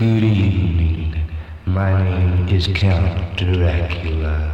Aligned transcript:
Good 0.00 0.24
evening. 0.24 1.14
My 1.66 2.02
name 2.02 2.48
is 2.48 2.68
Count 2.68 3.36
Dracula. 3.36 4.50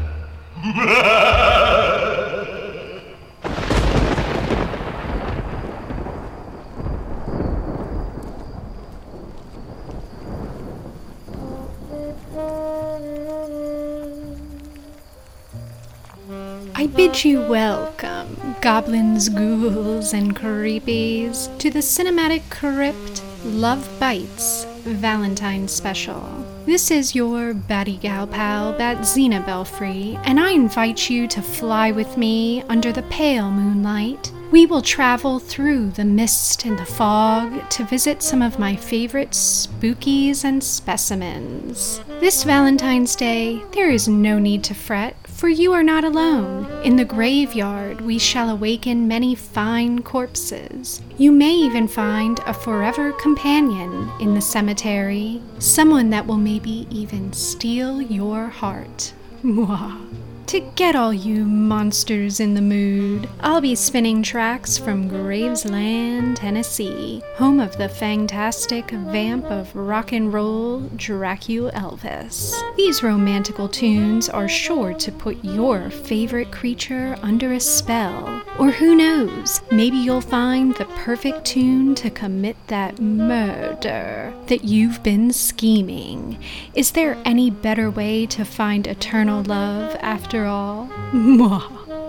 I 16.75 16.89
bid 16.89 17.25
you 17.25 17.43
welcome, 17.43 18.57
goblins, 18.61 19.29
ghouls, 19.29 20.13
and 20.13 20.35
creepies, 20.35 21.57
to 21.61 21.71
the 21.71 21.79
Cinematic 21.79 22.51
Crypt 22.51 23.23
Love 23.45 23.89
Bites 24.01 24.66
Valentine 24.93 25.69
Special. 25.69 26.23
This 26.65 26.91
is 26.91 27.15
your 27.15 27.55
Batty 27.55 27.97
Gal 27.97 28.27
pal, 28.27 28.73
Bat 28.73 28.99
Xena 28.99 29.45
Belfry, 29.45 30.19
and 30.25 30.41
I 30.41 30.51
invite 30.51 31.11
you 31.11 31.27
to 31.29 31.43
fly 31.43 31.91
with 31.93 32.17
me 32.17 32.63
under 32.63 32.93
the 32.93 33.03
pale 33.05 33.51
moonlight. 33.51 34.33
We 34.51 34.65
will 34.65 34.83
travel 34.83 35.39
through 35.39 35.91
the 35.91 36.05
mist 36.05 36.65
and 36.65 36.79
the 36.79 36.85
fog 36.85 37.69
to 37.71 37.85
visit 37.85 38.23
some 38.23 38.43
of 38.43 38.59
my 38.59 38.77
favorite 38.77 39.31
spookies 39.31 40.45
and 40.45 40.63
specimens. 40.63 42.01
This 42.21 42.45
Valentine's 42.45 43.17
Day, 43.17 43.63
there 43.73 43.91
is 43.91 44.09
no 44.09 44.39
need 44.39 44.63
to 44.65 44.75
fret, 44.75 45.17
for 45.37 45.49
you 45.51 45.75
are 45.75 45.83
not 45.83 46.03
alone. 46.03 46.65
In 46.83 46.97
the 46.97 47.05
graveyard, 47.05 48.01
we 48.01 48.19
shall 48.19 48.49
awaken 48.49 49.07
many 49.07 49.35
fine 49.35 50.01
corpses. 50.01 51.03
You 51.19 51.31
may 51.31 51.53
even 51.53 51.87
find 51.87 52.41
a 52.47 52.55
forever 52.55 53.13
companion 53.13 54.11
in 54.19 54.35
the 54.35 54.41
cemetery, 54.41 55.43
someone 55.59 56.09
that 56.11 56.27
will 56.27 56.39
maybe 56.39 56.87
even 56.91 57.35
steal 57.35 58.01
your 58.01 58.47
heart. 58.47 59.13
Mwah. 59.45 60.01
To 60.47 60.61
get 60.77 60.95
all 60.95 61.13
you 61.13 61.45
monsters 61.45 62.39
in 62.39 62.55
the 62.55 62.63
mood, 62.63 63.29
I'll 63.41 63.61
be 63.61 63.75
spinning 63.75 64.23
tracks 64.23 64.79
from 64.79 65.09
Gravesland, 65.09 66.37
Tennessee, 66.37 67.21
home 67.35 67.59
of 67.59 67.77
the 67.77 67.89
fantastic 67.89 68.89
vamp 68.93 69.47
of 69.47 69.75
rock 69.75 70.13
and 70.13 70.33
roll, 70.33 70.83
Dracula 70.95 71.73
Elvis. 71.73 72.55
These 72.77 73.03
romantical 73.03 73.69
tunes 73.69 74.29
are 74.29 74.49
sure 74.49 74.95
to 74.95 75.11
put 75.11 75.45
your 75.45 75.91
favorite 75.91 76.53
creature 76.53 77.17
under 77.23 77.53
a 77.53 77.61
spell. 77.61 78.41
Or 78.57 78.71
who 78.71 78.95
knows, 78.95 79.61
maybe 79.73 79.97
you'll 79.97 80.21
find 80.21 80.77
the 80.77 80.85
perfect 80.85 81.45
tune 81.45 81.97
to 81.97 82.09
commit 82.09 82.57
that 82.69 83.01
murder 83.01 84.33
that 84.47 84.63
you've 84.63 85.03
been 85.03 85.33
scheming. 85.33 86.39
Is 86.73 86.93
there 86.93 87.21
any 87.25 87.51
better 87.51 87.91
way 87.91 88.27
to 88.27 88.45
find 88.45 88.87
eternal 88.87 89.43
love 89.43 89.97
after 90.01 90.36
all? 90.45 90.87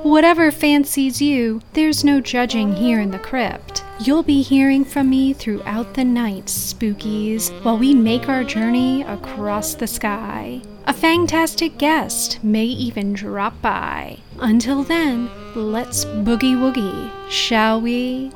Whatever 0.03 0.52
fancies 0.52 1.22
you, 1.22 1.61
there's 1.73 2.03
no 2.03 2.20
judging 2.20 2.73
here 2.73 3.00
in 3.00 3.11
the 3.11 3.20
crypt. 3.20 3.83
You'll 4.00 4.23
be 4.23 4.42
hearing 4.42 4.86
from 4.86 5.09
me 5.09 5.33
throughout 5.33 5.94
the 5.94 6.03
night, 6.03 6.45
spookies, 6.45 7.50
while 7.64 7.78
we 7.78 7.94
make 7.94 8.30
our 8.30 8.44
journey 8.44 9.03
across 9.03 9.73
the 9.73 9.88
sky. 9.88 10.61
A 10.86 10.94
fantastic 10.94 11.78
guest 11.78 12.44
may 12.44 12.66
even 12.66 13.14
drop 13.14 13.61
by. 13.61 14.20
Until 14.39 14.83
then, 14.83 15.30
let's 15.55 16.05
boogie 16.05 16.55
woogie, 16.55 17.11
shall 17.30 17.81
we? 17.81 18.31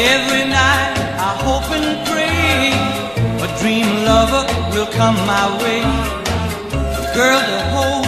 Every 0.00 0.48
night 0.48 0.96
I 1.28 1.32
hope 1.44 1.68
and 1.76 2.00
pray 2.08 2.72
a 3.44 3.48
dream 3.60 3.88
lover 4.08 4.48
will 4.72 4.90
come 4.96 5.16
my 5.28 5.46
way. 5.60 5.82
A 6.72 7.04
girl 7.12 7.40
to 7.50 7.58
hold 7.74 8.06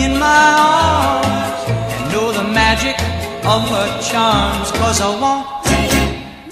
in 0.00 0.18
my 0.18 0.44
arms 0.56 1.60
and 1.68 2.12
know 2.12 2.32
the 2.32 2.44
magic 2.44 2.96
of 3.44 3.60
her 3.68 3.88
charms. 4.00 4.72
Cause 4.80 5.02
I 5.02 5.10
want 5.20 5.44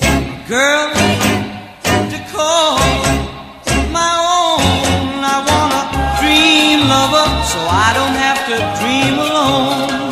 a 0.04 0.44
girl 0.46 0.92
to 2.12 2.18
call 2.28 2.76
my 3.96 4.12
own. 4.36 5.24
I 5.24 5.38
want 5.48 5.72
a 5.80 5.84
dream 6.20 6.80
lover 6.92 7.26
so 7.48 7.58
I 7.64 7.88
don't 7.96 8.16
have 8.24 8.40
to 8.50 8.56
dream 8.78 9.14
alone. 9.18 10.11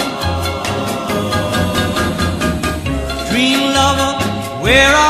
Where 4.80 4.94
are 4.96 5.09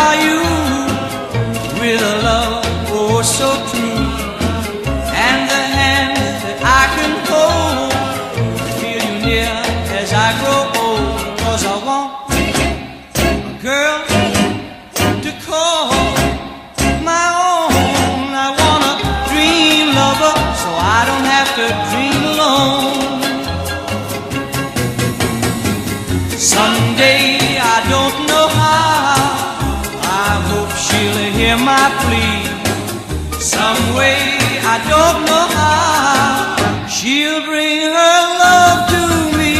I 34.73 34.79
don't 34.95 35.21
know 35.27 35.47
how. 35.59 36.87
She'll 36.87 37.43
bring 37.45 37.81
her 37.99 38.19
love 38.45 38.79
to 38.95 39.03
me. 39.39 39.55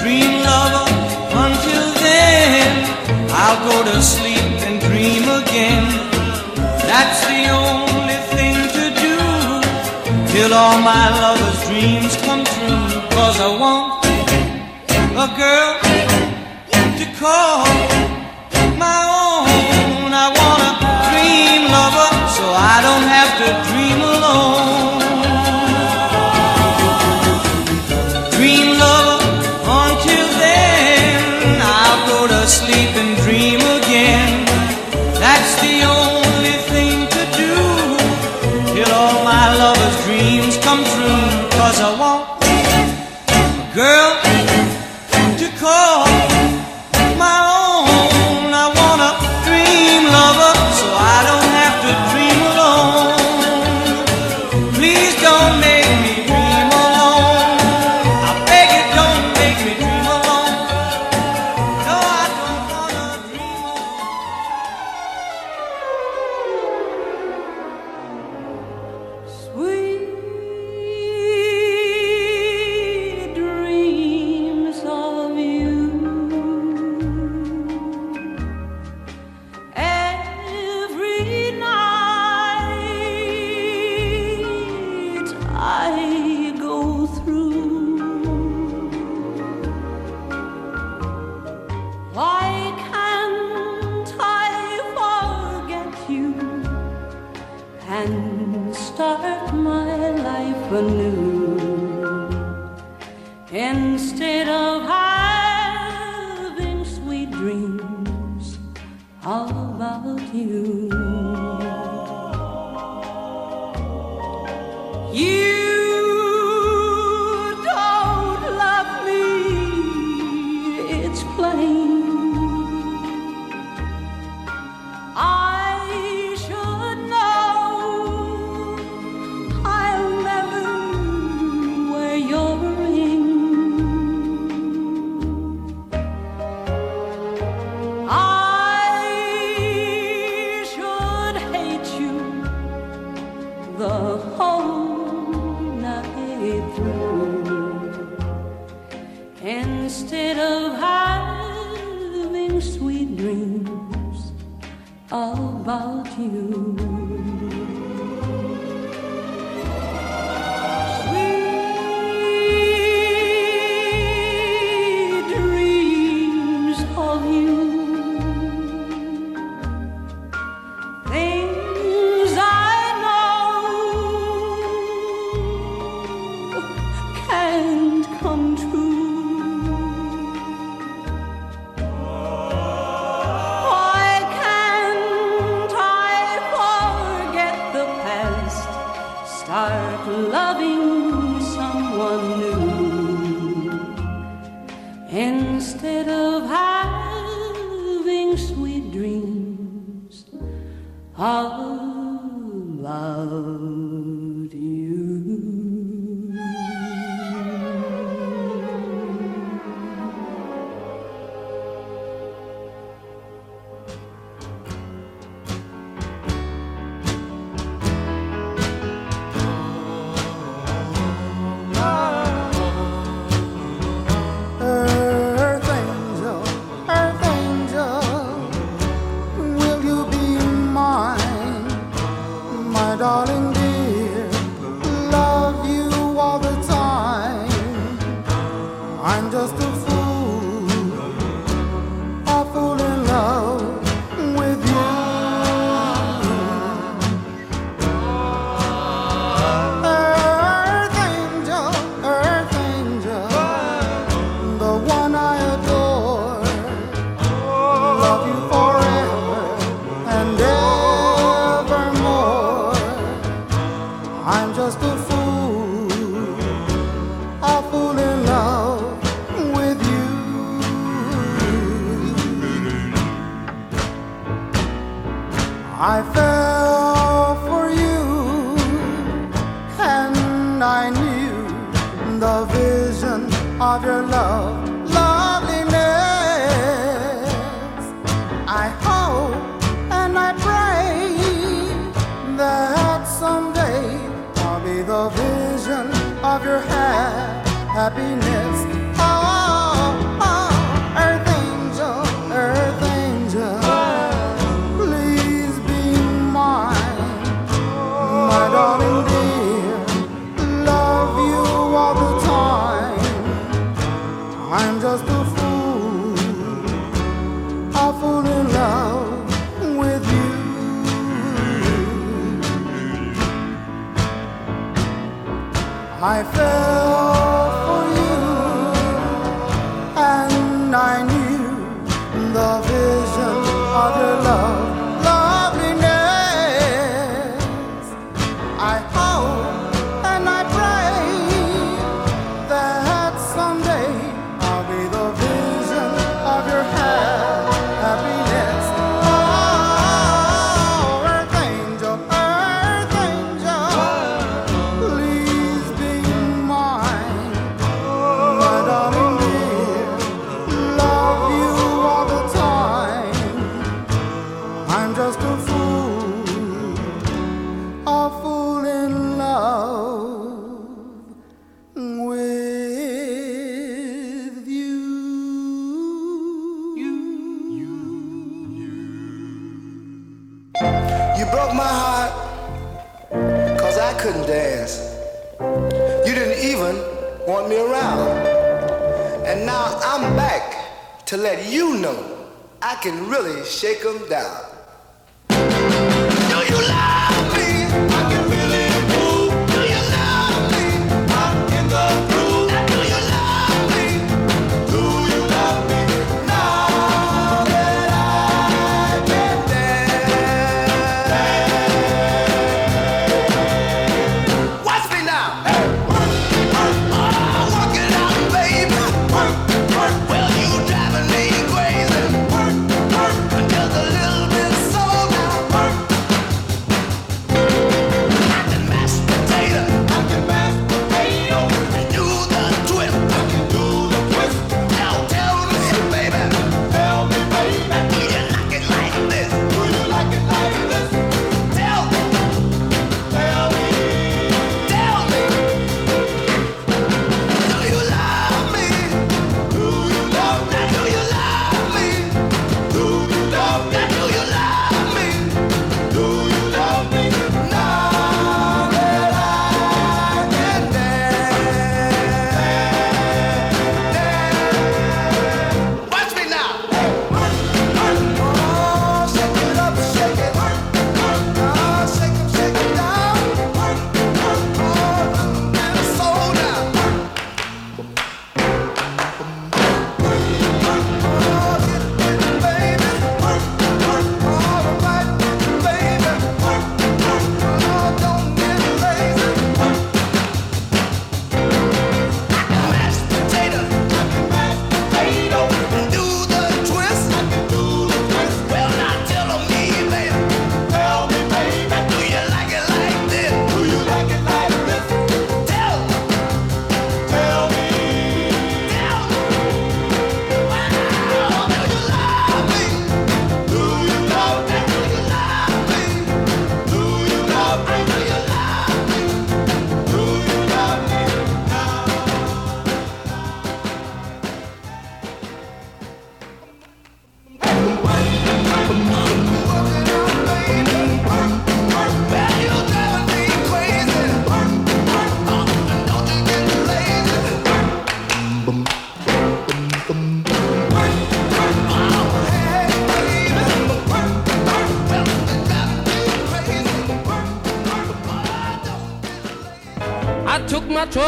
Dream 0.00 0.32
lover, 0.44 0.86
until 1.44 1.86
then 2.04 2.72
I'll 3.32 3.60
go 3.64 3.76
to 3.90 4.02
sleep 4.02 4.44
and 4.68 4.76
dream 4.88 5.24
again. 5.40 5.84
That's 6.90 7.20
the 7.32 7.48
only 7.64 8.18
thing 8.34 8.56
to 8.76 8.84
do 9.04 9.16
till 10.32 10.52
all 10.52 10.78
my 10.92 11.06
lover's 11.22 11.60
dreams 11.66 12.14
come 12.26 12.44
true. 12.44 13.00
Cause 13.16 13.40
I 13.40 13.50
want 13.62 14.04
a 15.24 15.28
girl 15.40 15.72
to 16.98 17.06
call 17.18 18.13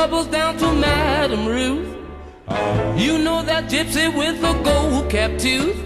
troubles 0.07 0.27
down 0.29 0.57
to 0.57 0.73
Madame 0.73 1.47
Ruth. 1.47 1.89
You 2.97 3.19
know 3.19 3.43
that 3.43 3.65
gypsy 3.69 4.07
with 4.17 4.41
the 4.41 4.53
gold 4.63 5.11
cap 5.11 5.37
tooth. 5.37 5.77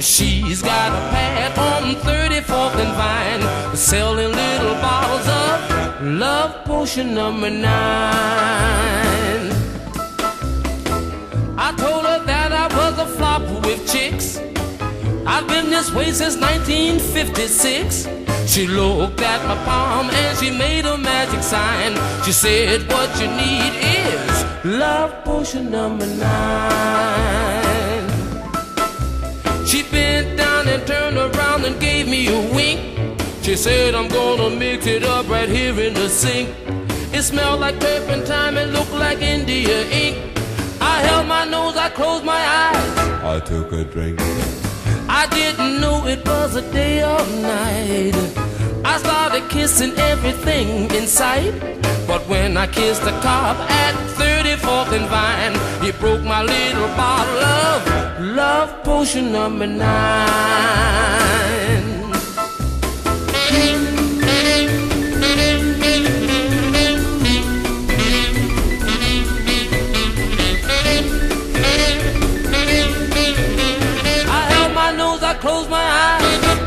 She's 0.00 0.62
got 0.62 0.92
a 0.92 1.02
pad 1.12 1.58
on 1.58 1.94
34th 1.96 2.76
and 2.84 2.94
Vine, 3.00 3.76
selling 3.76 4.32
little 4.32 4.76
bottles 4.76 5.28
of 5.28 6.02
love 6.06 6.64
potion 6.64 7.12
number 7.12 7.50
nine. 7.50 7.66
I 11.58 11.74
told 11.76 12.06
her 12.06 12.24
that 12.24 12.52
I 12.52 12.66
was 12.78 12.98
a 12.98 13.06
flop 13.06 13.42
with 13.66 13.86
chicks. 13.92 14.38
I've 15.26 15.46
been 15.48 15.68
this 15.68 15.92
way 15.92 16.12
since 16.12 16.36
1956. 16.36 18.25
She 18.46 18.66
looked 18.66 19.20
at 19.20 19.44
my 19.46 19.56
palm 19.64 20.08
and 20.08 20.38
she 20.38 20.50
made 20.50 20.86
a 20.86 20.96
magic 20.96 21.42
sign. 21.42 21.92
She 22.24 22.32
said, 22.32 22.90
What 22.90 23.10
you 23.20 23.26
need 23.26 23.72
is 23.82 24.44
love 24.64 25.24
potion 25.24 25.70
number 25.70 26.06
nine. 26.06 27.36
She 29.66 29.82
bent 29.82 30.38
down 30.38 30.68
and 30.68 30.86
turned 30.86 31.18
around 31.18 31.64
and 31.64 31.78
gave 31.80 32.08
me 32.08 32.28
a 32.28 32.54
wink. 32.54 33.20
She 33.42 33.56
said, 33.56 33.94
I'm 33.94 34.08
gonna 34.08 34.50
mix 34.50 34.86
it 34.86 35.02
up 35.02 35.28
right 35.28 35.48
here 35.48 35.78
in 35.80 35.94
the 35.94 36.08
sink. 36.08 36.48
It 37.12 37.22
smelled 37.22 37.60
like 37.60 37.80
turpentine 37.80 38.56
and 38.56 38.72
looked 38.72 38.92
like 38.92 39.22
India 39.22 39.86
ink. 39.90 40.16
I 40.80 41.00
held 41.00 41.26
my 41.26 41.44
nose, 41.44 41.76
I 41.76 41.88
closed 41.90 42.24
my 42.24 42.40
eyes. 42.40 42.98
I 43.24 43.40
took 43.40 43.72
a 43.72 43.84
drink. 43.84 44.20
I 45.22 45.26
didn't 45.28 45.80
know 45.80 46.06
it 46.06 46.22
was 46.28 46.56
a 46.56 46.62
day 46.72 47.02
or 47.02 47.24
night. 47.40 48.14
I 48.84 48.98
started 48.98 49.48
kissing 49.48 49.94
everything 49.96 50.90
in 50.94 51.06
sight. 51.06 51.54
But 52.06 52.28
when 52.28 52.58
I 52.58 52.66
kissed 52.66 53.02
the 53.02 53.14
cop 53.24 53.56
at 53.70 53.94
34th 54.18 54.92
and 54.98 55.06
Vine, 55.14 55.56
he 55.82 55.90
broke 55.92 56.22
my 56.22 56.42
little 56.42 56.88
bottle 57.00 57.42
of 57.64 57.80
love 58.36 58.84
potion 58.84 59.32
number 59.32 59.66
nine. 59.66 61.25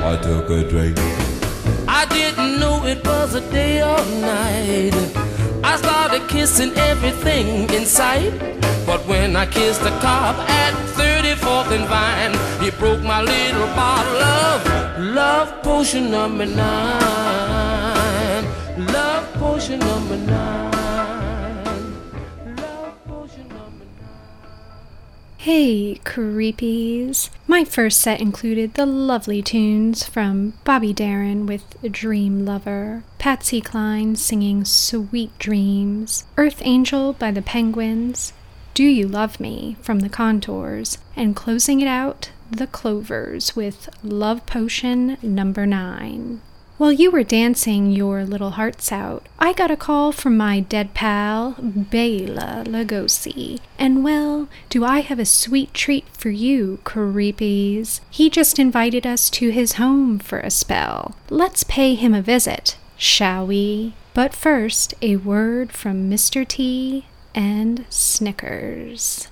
I 0.09 0.17
took 0.17 0.49
a 0.49 0.67
drink. 0.67 0.97
I 1.87 2.03
didn't 2.09 2.59
know 2.59 2.83
it 2.83 3.05
was 3.05 3.35
a 3.35 3.41
day 3.51 3.83
or 3.83 4.03
night. 4.19 4.95
I 5.63 5.77
started 5.77 6.27
kissing 6.27 6.73
everything 6.75 7.69
in 7.69 7.85
sight. 7.85 8.33
But 8.87 9.05
when 9.05 9.35
I 9.35 9.45
kissed 9.45 9.83
the 9.83 9.91
cop 10.01 10.35
at 10.49 10.73
34th 10.97 11.69
and 11.77 11.85
Vine, 11.93 12.33
he 12.63 12.71
broke 12.71 13.03
my 13.03 13.21
little 13.21 13.67
bottle 13.75 14.23
of 14.41 14.65
love 15.13 15.61
potion 15.61 16.09
number 16.09 16.47
nine. 16.47 17.65
Love 18.91 19.31
potion 19.33 19.77
number 19.77 20.17
nine. 20.17 20.78
Hey, 25.43 25.95
creepies! 26.03 27.29
My 27.47 27.63
first 27.63 28.01
set 28.01 28.19
included 28.19 28.73
the 28.73 28.85
lovely 28.85 29.41
tunes 29.41 30.03
from 30.03 30.51
Bobby 30.65 30.91
Darin 30.91 31.45
with 31.45 31.77
Dream 31.81 32.43
Lover, 32.43 33.03
Patsy 33.19 33.61
Cline 33.61 34.17
singing 34.17 34.65
Sweet 34.65 35.31
Dreams, 35.39 36.25
Earth 36.35 36.61
Angel 36.65 37.13
by 37.13 37.31
the 37.31 37.41
Penguins, 37.41 38.33
Do 38.73 38.83
You 38.83 39.07
Love 39.07 39.39
Me 39.39 39.77
from 39.81 40.01
the 40.01 40.09
Contours, 40.09 40.97
and 41.15 41.37
closing 41.37 41.79
it 41.79 41.87
out, 41.87 42.31
the 42.51 42.67
Clovers 42.67 43.55
with 43.55 43.87
Love 44.03 44.45
Potion 44.45 45.17
number 45.21 45.65
9. 45.65 46.41
While 46.79 46.93
you 46.93 47.11
were 47.11 47.25
dancing 47.25 47.91
your 47.91 48.23
little 48.23 48.51
hearts 48.51 48.89
out, 48.89 49.27
I 49.37 49.51
got 49.51 49.69
a 49.69 49.75
call 49.75 50.13
from 50.13 50.37
my 50.37 50.61
dead 50.61 50.93
pal, 50.93 51.57
Bela 51.59 52.63
Lugosi. 52.65 53.59
And 53.77 54.01
well, 54.01 54.47
do 54.69 54.85
I 54.85 55.01
have 55.01 55.19
a 55.19 55.25
sweet 55.25 55.73
treat 55.73 56.07
for 56.13 56.29
you, 56.29 56.79
creepies. 56.85 57.99
He 58.09 58.29
just 58.29 58.59
invited 58.59 59.05
us 59.05 59.29
to 59.31 59.49
his 59.49 59.73
home 59.73 60.19
for 60.19 60.39
a 60.39 60.49
spell. 60.49 61.17
Let's 61.29 61.65
pay 61.65 61.95
him 61.95 62.13
a 62.13 62.21
visit, 62.21 62.77
shall 62.95 63.45
we? 63.45 63.93
But 64.13 64.33
first, 64.33 64.93
a 65.01 65.17
word 65.17 65.73
from 65.73 66.09
Mr. 66.09 66.47
T 66.47 67.07
and 67.35 67.85
Snickers. 67.89 69.27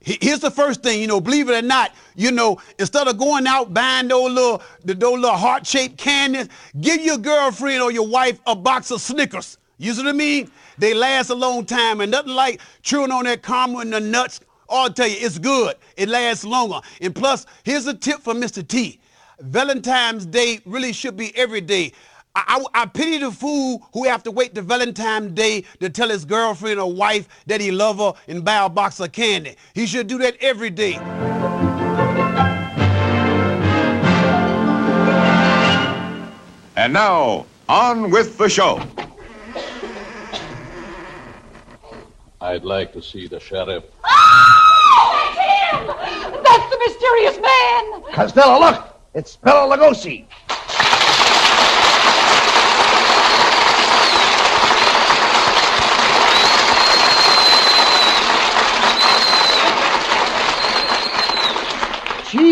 He- 0.00 0.18
Here's 0.20 0.40
the 0.40 0.50
first 0.50 0.82
thing, 0.82 1.00
you 1.00 1.06
know, 1.06 1.20
believe 1.20 1.48
it 1.50 1.62
or 1.62 1.66
not, 1.66 1.92
you 2.16 2.30
know, 2.30 2.58
instead 2.78 3.06
of 3.06 3.18
going 3.18 3.46
out 3.46 3.72
buying 3.74 4.08
those 4.08 4.30
little, 4.32 4.62
those 4.84 4.98
little 5.18 5.36
heart-shaped 5.36 5.98
candies, 5.98 6.48
give 6.80 7.00
your 7.02 7.18
girlfriend 7.18 7.82
or 7.82 7.90
your 7.92 8.06
wife 8.06 8.40
a 8.46 8.56
box 8.56 8.90
of 8.90 9.00
Snickers. 9.00 9.58
You 9.78 9.92
see 9.94 10.02
what 10.02 10.10
I 10.10 10.12
mean? 10.12 10.50
They 10.78 10.94
last 10.94 11.30
a 11.30 11.34
long 11.34 11.64
time, 11.64 12.00
and 12.00 12.10
nothing 12.10 12.32
like 12.32 12.60
chewing 12.82 13.10
on 13.10 13.24
that 13.24 13.42
caramel 13.42 13.80
and 13.80 13.92
the 13.92 14.00
nuts. 14.00 14.40
Oh, 14.68 14.84
I'll 14.84 14.92
tell 14.92 15.06
you, 15.08 15.16
it's 15.18 15.38
good. 15.38 15.76
It 15.96 16.08
lasts 16.08 16.44
longer. 16.44 16.80
And 17.00 17.14
plus, 17.14 17.44
here's 17.64 17.86
a 17.86 17.94
tip 17.94 18.20
for 18.20 18.34
Mr. 18.34 18.66
T. 18.66 19.00
Valentine's 19.40 20.26
Day 20.26 20.60
really 20.64 20.92
should 20.92 21.16
be 21.16 21.36
every 21.36 21.60
day. 21.60 21.92
I, 22.34 22.64
I, 22.74 22.82
I 22.82 22.86
pity 22.86 23.18
the 23.18 23.32
fool 23.32 23.88
who 23.92 24.04
have 24.04 24.22
to 24.24 24.30
wait 24.30 24.54
to 24.54 24.62
Valentine's 24.62 25.32
Day 25.32 25.64
to 25.80 25.90
tell 25.90 26.08
his 26.08 26.24
girlfriend 26.24 26.78
or 26.78 26.92
wife 26.92 27.28
that 27.46 27.60
he 27.60 27.70
love 27.70 27.98
her 27.98 28.12
and 28.28 28.44
buy 28.44 28.64
a 28.64 28.68
box 28.68 29.00
of 29.00 29.12
candy. 29.12 29.56
He 29.74 29.86
should 29.86 30.06
do 30.06 30.18
that 30.18 30.36
every 30.40 30.70
day. 30.70 30.94
And 36.76 36.92
now, 36.92 37.46
on 37.68 38.10
with 38.10 38.38
the 38.38 38.48
show. 38.48 38.80
I'd 42.40 42.64
like 42.64 42.92
to 42.94 43.02
see 43.02 43.26
the 43.26 43.38
sheriff. 43.38 43.84
Oh, 44.02 45.34
that's 45.36 45.36
him! 45.36 46.42
That's 46.42 46.70
the 46.70 46.78
mysterious 46.86 47.38
man! 47.38 48.02
Costello, 48.14 48.60
look! 48.60 49.00
It's 49.12 49.36
Bela 49.36 49.76
Lugosi. 49.76 50.26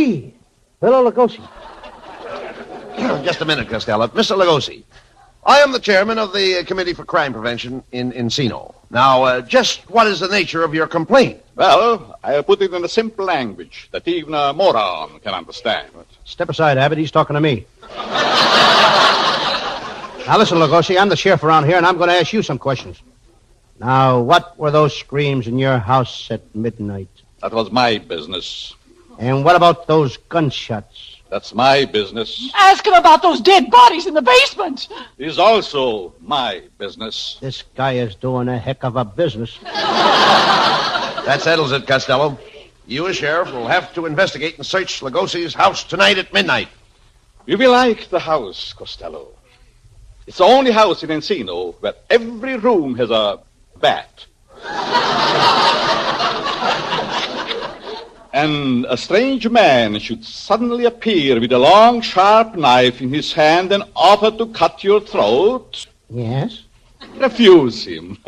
Gee, 0.08 0.32
Bela 0.80 1.10
Lugosi. 1.10 1.46
Just 3.24 3.42
a 3.42 3.44
minute, 3.44 3.68
Costello. 3.68 4.08
Mr. 4.08 4.38
Lugosi, 4.38 4.82
I 5.44 5.58
am 5.58 5.70
the 5.72 5.78
chairman 5.78 6.16
of 6.16 6.32
the 6.32 6.60
uh, 6.60 6.64
Committee 6.64 6.94
for 6.94 7.04
Crime 7.04 7.34
Prevention 7.34 7.82
in 7.92 8.12
Encino. 8.12 8.74
Now, 8.88 9.24
uh, 9.24 9.42
just 9.42 9.80
what 9.90 10.06
is 10.06 10.20
the 10.20 10.28
nature 10.28 10.64
of 10.64 10.72
your 10.72 10.86
complaint? 10.86 11.42
Well, 11.56 12.18
I 12.24 12.40
put 12.40 12.62
it 12.62 12.72
in 12.72 12.82
a 12.82 12.88
simple 12.88 13.26
language 13.26 13.90
that 13.92 14.08
even 14.08 14.32
a 14.32 14.54
moron 14.54 15.20
can 15.20 15.34
understand. 15.34 15.90
Step 16.24 16.48
aside, 16.48 16.78
Abbott. 16.78 16.96
He's 16.96 17.10
talking 17.10 17.34
to 17.34 17.40
me. 17.42 17.66
now, 20.26 20.38
listen, 20.38 20.56
Lugosi, 20.56 20.98
I'm 20.98 21.10
the 21.10 21.16
sheriff 21.16 21.44
around 21.44 21.66
here, 21.66 21.76
and 21.76 21.84
I'm 21.84 21.98
going 21.98 22.08
to 22.08 22.16
ask 22.16 22.32
you 22.32 22.42
some 22.42 22.56
questions. 22.56 23.02
Now, 23.78 24.20
what 24.20 24.58
were 24.58 24.70
those 24.70 24.96
screams 24.96 25.46
in 25.46 25.58
your 25.58 25.76
house 25.76 26.30
at 26.30 26.40
midnight? 26.54 27.10
That 27.42 27.52
was 27.52 27.70
my 27.70 27.98
business. 27.98 28.74
And 29.18 29.44
what 29.44 29.56
about 29.56 29.86
those 29.86 30.16
gunshots? 30.16 31.16
That's 31.28 31.52
my 31.52 31.84
business. 31.84 32.50
Ask 32.54 32.86
him 32.86 32.94
about 32.94 33.20
those 33.20 33.40
dead 33.40 33.70
bodies 33.70 34.06
in 34.06 34.14
the 34.14 34.22
basement! 34.22 34.88
Is 35.18 35.38
also 35.38 36.14
my 36.20 36.62
business. 36.78 37.36
This 37.40 37.64
guy 37.74 37.94
is 37.94 38.14
doing 38.14 38.48
a 38.48 38.58
heck 38.58 38.84
of 38.84 38.96
a 38.96 39.04
business. 39.04 39.58
That 41.28 41.42
settles 41.42 41.72
it, 41.72 41.86
Costello. 41.86 42.38
You, 42.86 43.06
as 43.06 43.16
sheriff, 43.16 43.52
will 43.52 43.66
have 43.66 43.92
to 43.92 44.06
investigate 44.06 44.56
and 44.56 44.64
search 44.64 45.02
Lugosi's 45.02 45.52
house 45.52 45.84
tonight 45.84 46.16
at 46.16 46.32
midnight. 46.32 46.68
You 47.44 47.58
will 47.58 47.58
be 47.58 47.66
like 47.66 48.08
the 48.08 48.18
house, 48.18 48.72
Costello. 48.72 49.28
It's 50.26 50.38
the 50.38 50.44
only 50.44 50.70
house 50.70 51.02
in 51.02 51.10
Encino 51.10 51.74
where 51.80 51.92
every 52.08 52.56
room 52.56 52.94
has 52.94 53.10
a 53.10 53.40
bat. 53.78 54.24
and 58.38 58.86
a 58.88 58.96
strange 58.96 59.48
man 59.48 59.98
should 59.98 60.24
suddenly 60.24 60.84
appear 60.84 61.40
with 61.40 61.50
a 61.50 61.58
long, 61.58 62.00
sharp 62.00 62.54
knife 62.54 63.00
in 63.00 63.12
his 63.12 63.32
hand 63.32 63.72
and 63.72 63.82
offer 63.96 64.30
to 64.30 64.46
cut 64.46 64.84
your 64.84 65.00
throat. 65.00 65.86
Yes? 66.08 66.62
Refuse 67.16 67.84
him. 67.84 68.16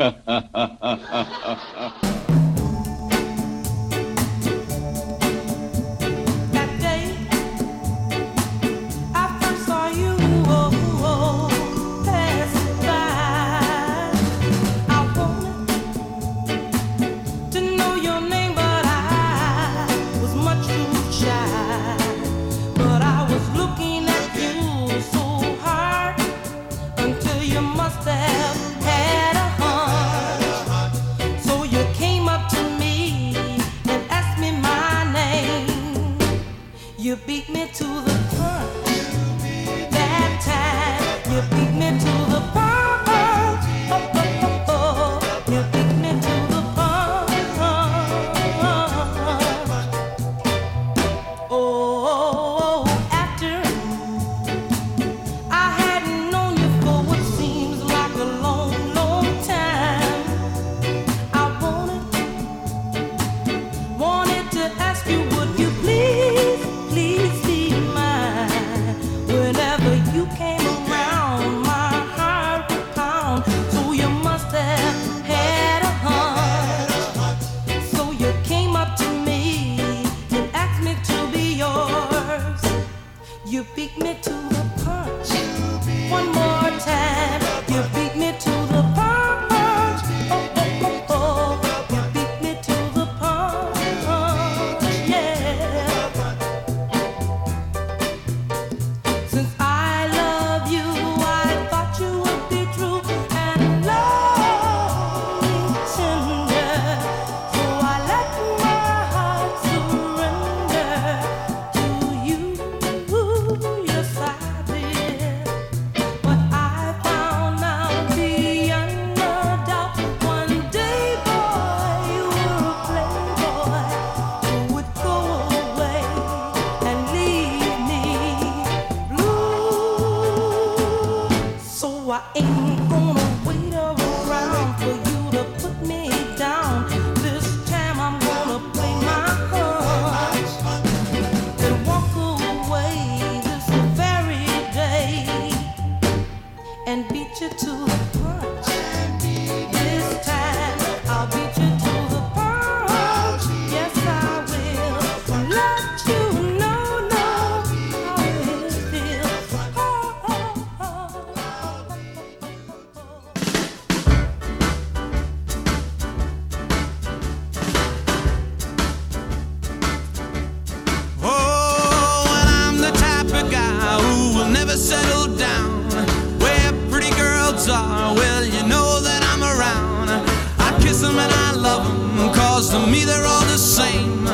same. 183.81 184.27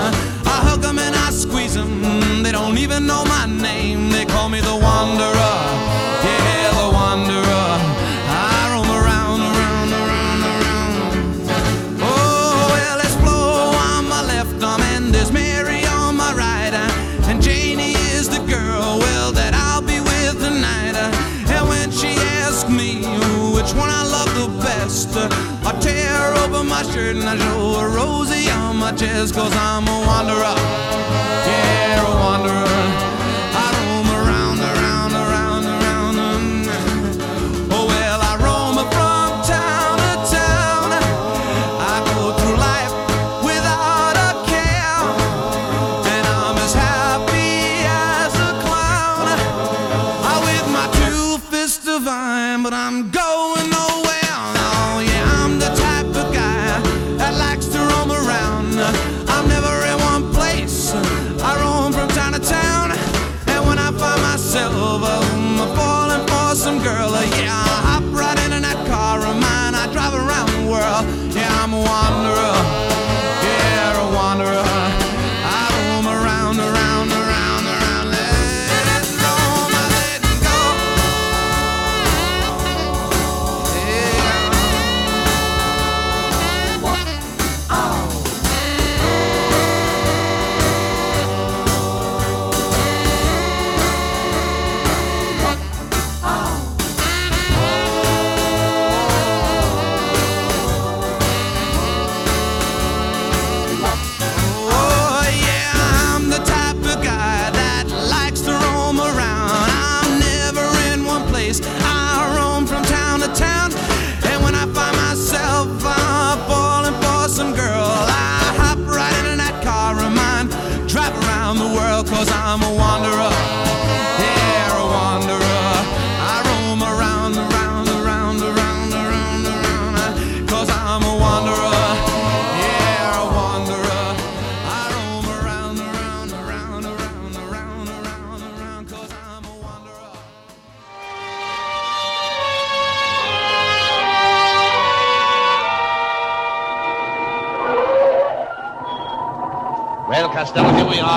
I 0.55 0.57
hug 0.67 0.81
them 0.81 0.99
and 0.99 1.15
I 1.15 1.29
squeeze 1.31 1.75
them, 1.75 2.43
they 2.43 2.51
don't 2.51 2.77
even 2.77 3.05
know 3.05 3.23
my 3.25 3.45
name. 3.45 4.09
They 4.09 4.25
call 4.25 4.49
me 4.49 4.59
the 4.61 4.75
wanderer, 4.75 5.36
my 26.77 26.91
shirt 26.91 27.15
and 27.15 27.27
I 27.27 27.35
show 27.35 27.79
her 27.79 27.89
Rosie 27.89 28.49
on 28.51 28.77
my 28.77 28.91
chest, 28.91 29.33
cause 29.33 29.55
I'm 29.55 29.87
a 29.87 29.97
wanderer. 30.05 30.55
Yeah, 31.47 32.05
a 32.05 32.15
wanderer. 32.23 33.16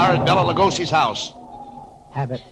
Costello, 0.00 0.16
here 0.16 0.16
we 0.16 0.18
are 0.18 0.20
at 0.20 0.26
Bela 0.26 0.54
Lugosi's 0.54 0.90
house. 0.90 1.34
Abbott. 2.14 2.42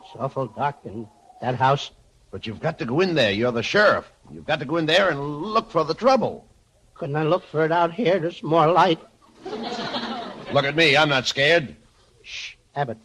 It's 0.00 0.16
awful 0.18 0.46
dark 0.46 0.76
in 0.84 1.06
that 1.40 1.54
house. 1.56 1.90
But 2.30 2.46
you've 2.46 2.60
got 2.60 2.78
to 2.78 2.84
go 2.84 3.00
in 3.00 3.14
there. 3.14 3.32
You're 3.32 3.52
the 3.52 3.62
sheriff. 3.62 4.10
You've 4.32 4.46
got 4.46 4.60
to 4.60 4.64
go 4.64 4.76
in 4.76 4.86
there 4.86 5.10
and 5.10 5.42
look 5.42 5.70
for 5.70 5.84
the 5.84 5.94
trouble. 5.94 6.46
Couldn't 6.94 7.16
I 7.16 7.24
look 7.24 7.44
for 7.44 7.64
it 7.64 7.72
out 7.72 7.92
here? 7.92 8.18
There's 8.18 8.42
more 8.42 8.66
light. 8.68 9.00
Look 9.44 10.64
at 10.64 10.76
me. 10.76 10.96
I'm 10.96 11.08
not 11.08 11.26
scared. 11.26 11.76
Shh, 12.22 12.54
Abbott. 12.74 12.98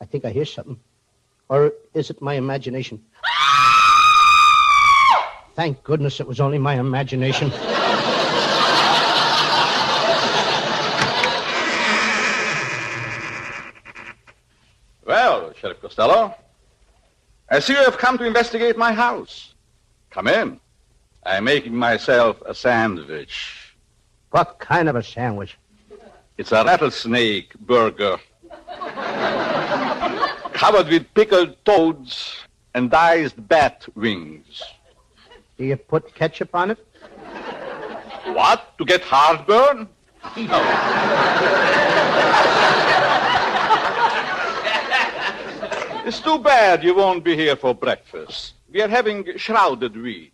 I 0.00 0.04
think 0.04 0.24
I 0.24 0.30
hear 0.30 0.44
something. 0.44 0.78
Or 1.48 1.72
is 1.94 2.10
it 2.10 2.20
my 2.20 2.34
imagination? 2.34 3.02
Ah! 3.24 4.04
Thank 5.54 5.82
goodness 5.82 6.20
it 6.20 6.26
was 6.26 6.40
only 6.40 6.58
my 6.58 6.74
imagination. 6.74 7.52
Well, 15.08 15.47
Sheriff 15.60 15.80
Costello, 15.80 16.34
I 17.50 17.58
see 17.58 17.72
you 17.72 17.80
have 17.80 17.98
come 17.98 18.16
to 18.18 18.24
investigate 18.24 18.76
my 18.76 18.92
house. 18.92 19.54
Come 20.10 20.28
in. 20.28 20.60
I'm 21.24 21.44
making 21.44 21.74
myself 21.74 22.40
a 22.46 22.54
sandwich. 22.54 23.74
What 24.30 24.58
kind 24.60 24.88
of 24.88 24.96
a 24.96 25.02
sandwich? 25.02 25.58
It's 26.36 26.52
a 26.52 26.64
rattlesnake 26.64 27.58
burger. 27.58 28.18
Covered 30.52 30.88
with 30.88 31.12
pickled 31.14 31.56
toads 31.64 32.36
and 32.74 32.90
diced 32.90 33.48
bat 33.48 33.86
wings. 33.96 34.62
Do 35.56 35.64
you 35.64 35.76
put 35.76 36.14
ketchup 36.14 36.54
on 36.54 36.70
it? 36.70 36.78
What? 38.26 38.78
To 38.78 38.84
get 38.84 39.02
heartburn? 39.02 39.88
No. 40.36 40.58
It's 46.08 46.20
too 46.20 46.38
bad 46.38 46.82
you 46.82 46.94
won't 46.94 47.22
be 47.22 47.36
here 47.36 47.54
for 47.54 47.74
breakfast. 47.74 48.54
We 48.72 48.80
are 48.80 48.88
having 48.88 49.36
shrouded 49.36 49.94
wheat. 49.94 50.32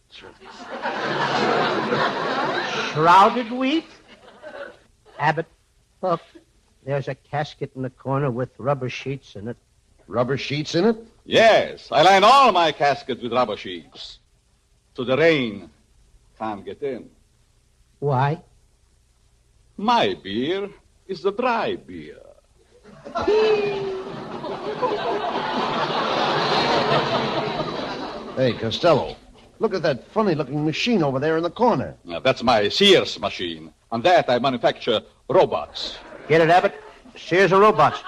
Shrouded 2.92 3.50
wheat? 3.50 3.86
Abbott, 5.18 5.46
look. 6.00 6.20
There's 6.84 7.08
a 7.08 7.14
casket 7.16 7.72
in 7.74 7.82
the 7.82 7.90
corner 7.90 8.30
with 8.30 8.50
rubber 8.58 8.88
sheets 8.88 9.34
in 9.34 9.48
it. 9.48 9.56
Rubber 10.06 10.36
sheets 10.36 10.74
in 10.76 10.84
it? 10.84 10.96
Yes, 11.24 11.88
I 11.90 12.02
line 12.02 12.22
all 12.22 12.52
my 12.52 12.70
caskets 12.70 13.20
with 13.22 13.32
rubber 13.32 13.56
sheets. 13.56 14.18
So 14.94 15.02
the 15.02 15.16
rain 15.16 15.70
can't 16.38 16.64
get 16.64 16.82
in. 16.82 17.10
Why? 17.98 18.40
My 19.76 20.14
beer 20.22 20.68
is 21.08 21.22
the 21.22 21.32
dry 21.32 21.74
beer. 21.74 22.23
Hey, 28.36 28.52
Costello, 28.52 29.16
look 29.58 29.74
at 29.74 29.82
that 29.82 30.08
funny 30.08 30.34
looking 30.34 30.64
machine 30.64 31.02
over 31.02 31.20
there 31.20 31.36
in 31.36 31.42
the 31.42 31.50
corner. 31.50 31.94
Now, 32.04 32.20
that's 32.20 32.42
my 32.42 32.68
Sears 32.68 33.18
machine. 33.20 33.72
On 33.92 34.02
that, 34.02 34.28
I 34.28 34.38
manufacture 34.38 35.02
robots. 35.28 35.98
Get 36.28 36.40
it, 36.40 36.50
Abbott? 36.50 36.74
Sears 37.16 37.52
or 37.52 37.60
robots? 37.60 37.98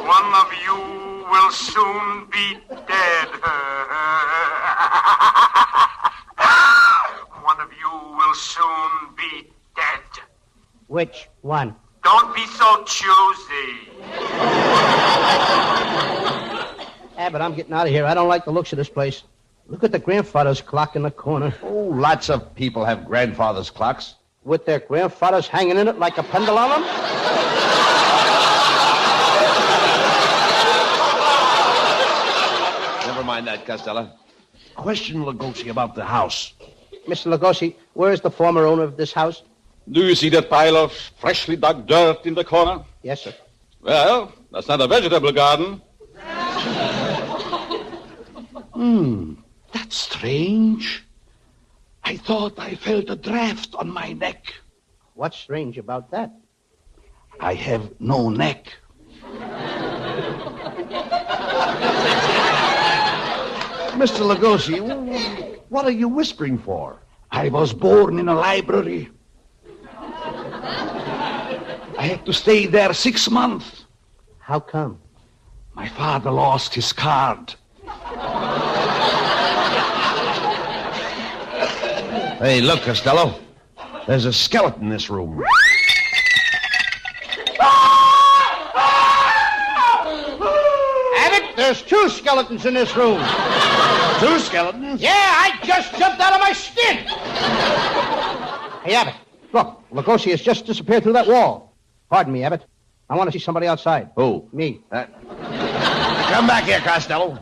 One 0.00 0.34
of 0.34 0.48
you 0.64 1.26
will 1.30 1.50
soon 1.50 2.26
be 2.30 2.58
dead. 2.88 3.28
soon 8.34 9.14
be 9.16 9.50
dead. 9.76 10.24
Which 10.88 11.28
one? 11.42 11.74
Don't 12.02 12.34
be 12.34 12.44
so 12.46 12.84
choosy. 12.84 13.88
Abbott, 17.16 17.40
I'm 17.40 17.54
getting 17.54 17.72
out 17.72 17.86
of 17.86 17.92
here. 17.92 18.04
I 18.04 18.12
don't 18.14 18.28
like 18.28 18.44
the 18.44 18.50
looks 18.50 18.72
of 18.72 18.76
this 18.76 18.88
place. 18.88 19.22
Look 19.66 19.82
at 19.82 19.92
the 19.92 19.98
grandfather's 19.98 20.60
clock 20.60 20.96
in 20.96 21.02
the 21.02 21.10
corner. 21.10 21.54
Oh, 21.62 21.84
lots 21.84 22.28
of 22.28 22.54
people 22.54 22.84
have 22.84 23.06
grandfather's 23.06 23.70
clocks. 23.70 24.16
With 24.44 24.66
their 24.66 24.80
grandfathers 24.80 25.48
hanging 25.48 25.78
in 25.78 25.88
it 25.88 25.98
like 25.98 26.18
a 26.18 26.22
pendulum? 26.22 26.82
Never 33.06 33.24
mind 33.24 33.46
that, 33.46 33.64
Costello. 33.64 34.10
Question 34.74 35.24
Lugosi 35.24 35.70
about 35.70 35.94
the 35.94 36.04
house. 36.04 36.52
Mr. 37.06 37.36
Lugosi, 37.36 37.74
where's 37.92 38.20
the 38.20 38.30
former 38.30 38.66
owner 38.66 38.82
of 38.82 38.96
this 38.96 39.12
house? 39.12 39.42
Do 39.90 40.00
you 40.00 40.14
see 40.14 40.30
that 40.30 40.48
pile 40.48 40.76
of 40.76 40.92
freshly 41.18 41.56
dug 41.56 41.86
dirt 41.86 42.24
in 42.26 42.34
the 42.34 42.44
corner? 42.44 42.82
Yes, 43.02 43.22
sir. 43.22 43.34
Well, 43.82 44.32
that's 44.50 44.68
not 44.68 44.80
a 44.80 44.86
vegetable 44.86 45.32
garden. 45.32 45.82
Hmm, 48.72 49.34
that's 49.72 49.96
strange. 49.96 51.04
I 52.02 52.16
thought 52.16 52.58
I 52.58 52.74
felt 52.74 53.10
a 53.10 53.16
draft 53.16 53.74
on 53.74 53.90
my 53.92 54.12
neck. 54.12 54.54
What's 55.14 55.36
strange 55.36 55.78
about 55.78 56.10
that? 56.10 56.32
I 57.40 57.54
have 57.54 57.90
no 58.00 58.30
neck. 58.30 58.72
Mr. 63.94 64.26
Lugosi, 64.28 64.80
what 65.74 65.84
are 65.86 65.90
you 65.90 66.06
whispering 66.06 66.56
for? 66.56 67.00
I 67.32 67.48
was 67.48 67.72
born 67.72 68.20
in 68.20 68.28
a 68.28 68.34
library. 68.34 69.10
I 71.98 72.06
had 72.10 72.24
to 72.26 72.32
stay 72.32 72.66
there 72.66 72.94
six 72.94 73.28
months. 73.28 73.86
How 74.38 74.60
come? 74.60 75.00
My 75.74 75.88
father 75.88 76.30
lost 76.30 76.76
his 76.76 76.92
card. 76.92 77.56
Hey, 82.38 82.60
look, 82.60 82.82
Costello. 82.82 83.40
There's 84.06 84.26
a 84.26 84.32
skeleton 84.32 84.84
in 84.84 84.90
this 84.90 85.10
room. 85.10 85.42
Abbott, 91.18 91.56
there's 91.56 91.82
two 91.82 92.08
skeletons 92.08 92.64
in 92.64 92.74
this 92.74 92.94
room. 92.94 93.20
Two 94.24 94.38
skeletons? 94.38 95.02
Yeah, 95.02 95.10
I 95.12 95.58
just 95.64 95.94
jumped 95.98 96.18
out 96.18 96.32
of 96.32 96.40
my 96.40 96.52
skin. 96.54 96.96
hey, 98.84 98.94
Abbott, 98.94 99.14
look, 99.52 99.82
Lugosi 99.92 100.30
has 100.30 100.40
just 100.40 100.64
disappeared 100.64 101.02
through 101.02 101.12
that 101.12 101.26
wall. 101.26 101.76
Pardon 102.08 102.32
me, 102.32 102.42
Abbott. 102.42 102.64
I 103.10 103.16
want 103.16 103.30
to 103.30 103.38
see 103.38 103.44
somebody 103.44 103.66
outside. 103.66 104.12
Who? 104.16 104.48
Me. 104.50 104.80
Uh, 104.90 105.04
come 106.30 106.46
back 106.46 106.64
here, 106.64 106.80
Costello. 106.80 107.38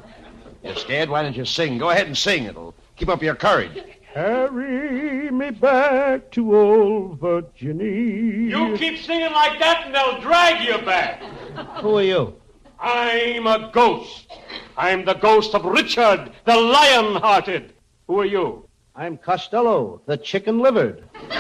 You're 0.65 0.75
scared? 0.75 1.09
Why 1.09 1.23
don't 1.23 1.37
you 1.37 1.45
sing? 1.45 1.79
Go 1.79 1.91
ahead 1.91 2.09
and 2.09 2.19
sing. 2.19 2.45
It'll 2.45 2.75
keep 2.97 3.09
up 3.09 3.23
your 3.23 3.37
courage. 3.37 3.81
Carry 4.13 5.31
me 5.31 5.51
back 5.51 6.33
to 6.33 6.57
old 6.57 7.21
Virginia. 7.21 8.59
You 8.59 8.77
keep 8.77 8.99
singing 8.99 9.33
like 9.33 9.61
that 9.61 9.85
and 9.87 9.95
they'll 9.95 10.21
drag 10.21 10.67
you 10.67 10.85
back. 10.85 11.23
Who 11.81 11.99
are 11.99 12.03
you? 12.03 12.42
I'm 12.83 13.47
a 13.47 13.71
ghost. 13.73 14.27
I'm 14.77 15.05
the 15.05 15.15
ghost 15.15 15.55
of 15.55 15.65
Richard, 15.65 16.33
the 16.45 16.57
lion-hearted. 16.57 17.75
Who 18.09 18.19
are 18.19 18.25
you? 18.27 18.69
I'm 18.97 19.19
Costello, 19.19 20.03
the 20.07 20.17
chicken 20.17 20.59
livered. 20.59 21.05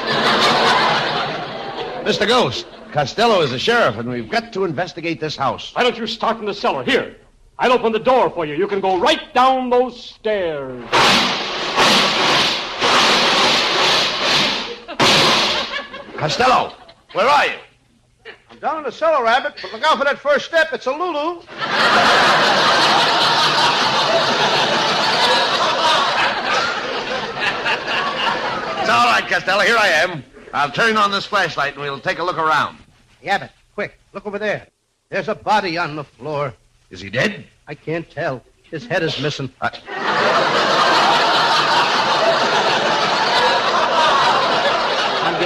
Mr. 2.04 2.28
Ghost, 2.28 2.66
Costello 2.92 3.40
is 3.42 3.50
the 3.50 3.58
sheriff, 3.58 3.96
and 3.96 4.08
we've 4.08 4.30
got 4.30 4.52
to 4.52 4.64
investigate 4.64 5.18
this 5.18 5.34
house. 5.34 5.74
Why 5.74 5.82
don't 5.82 5.98
you 5.98 6.06
start 6.06 6.38
in 6.38 6.44
the 6.44 6.54
cellar? 6.54 6.84
Here. 6.84 7.16
I'll 7.58 7.72
open 7.72 7.90
the 7.90 7.98
door 7.98 8.30
for 8.30 8.46
you. 8.46 8.54
You 8.54 8.68
can 8.68 8.80
go 8.80 9.00
right 9.00 9.34
down 9.34 9.68
those 9.68 10.00
stairs. 10.00 10.84
Costello, 16.16 16.72
where 17.12 17.26
are 17.26 17.46
you? 17.46 17.58
Down 18.62 18.78
in 18.78 18.84
the 18.84 18.92
cellar, 18.92 19.26
Abbott, 19.26 19.54
but 19.60 19.72
look 19.72 19.82
out 19.82 19.98
for 19.98 20.04
that 20.04 20.20
first 20.20 20.44
step. 20.44 20.72
It's 20.72 20.86
a 20.86 20.92
Lulu. 20.92 21.40
It's 21.40 21.48
all 28.88 29.06
right, 29.06 29.26
Costello. 29.28 29.62
Here 29.62 29.76
I 29.76 29.88
am. 29.88 30.22
I'll 30.52 30.70
turn 30.70 30.96
on 30.96 31.10
this 31.10 31.26
flashlight, 31.26 31.72
and 31.72 31.82
we'll 31.82 31.98
take 31.98 32.20
a 32.20 32.22
look 32.22 32.38
around. 32.38 32.78
Hey, 33.20 33.30
Abbott, 33.30 33.50
quick, 33.74 33.98
look 34.12 34.26
over 34.26 34.38
there. 34.38 34.68
There's 35.08 35.26
a 35.26 35.34
body 35.34 35.76
on 35.76 35.96
the 35.96 36.04
floor. 36.04 36.54
Is 36.90 37.00
he 37.00 37.10
dead? 37.10 37.44
I 37.66 37.74
can't 37.74 38.08
tell. 38.08 38.44
His 38.70 38.86
head 38.86 39.02
is 39.02 39.20
missing. 39.20 39.52
I'm 39.60 39.72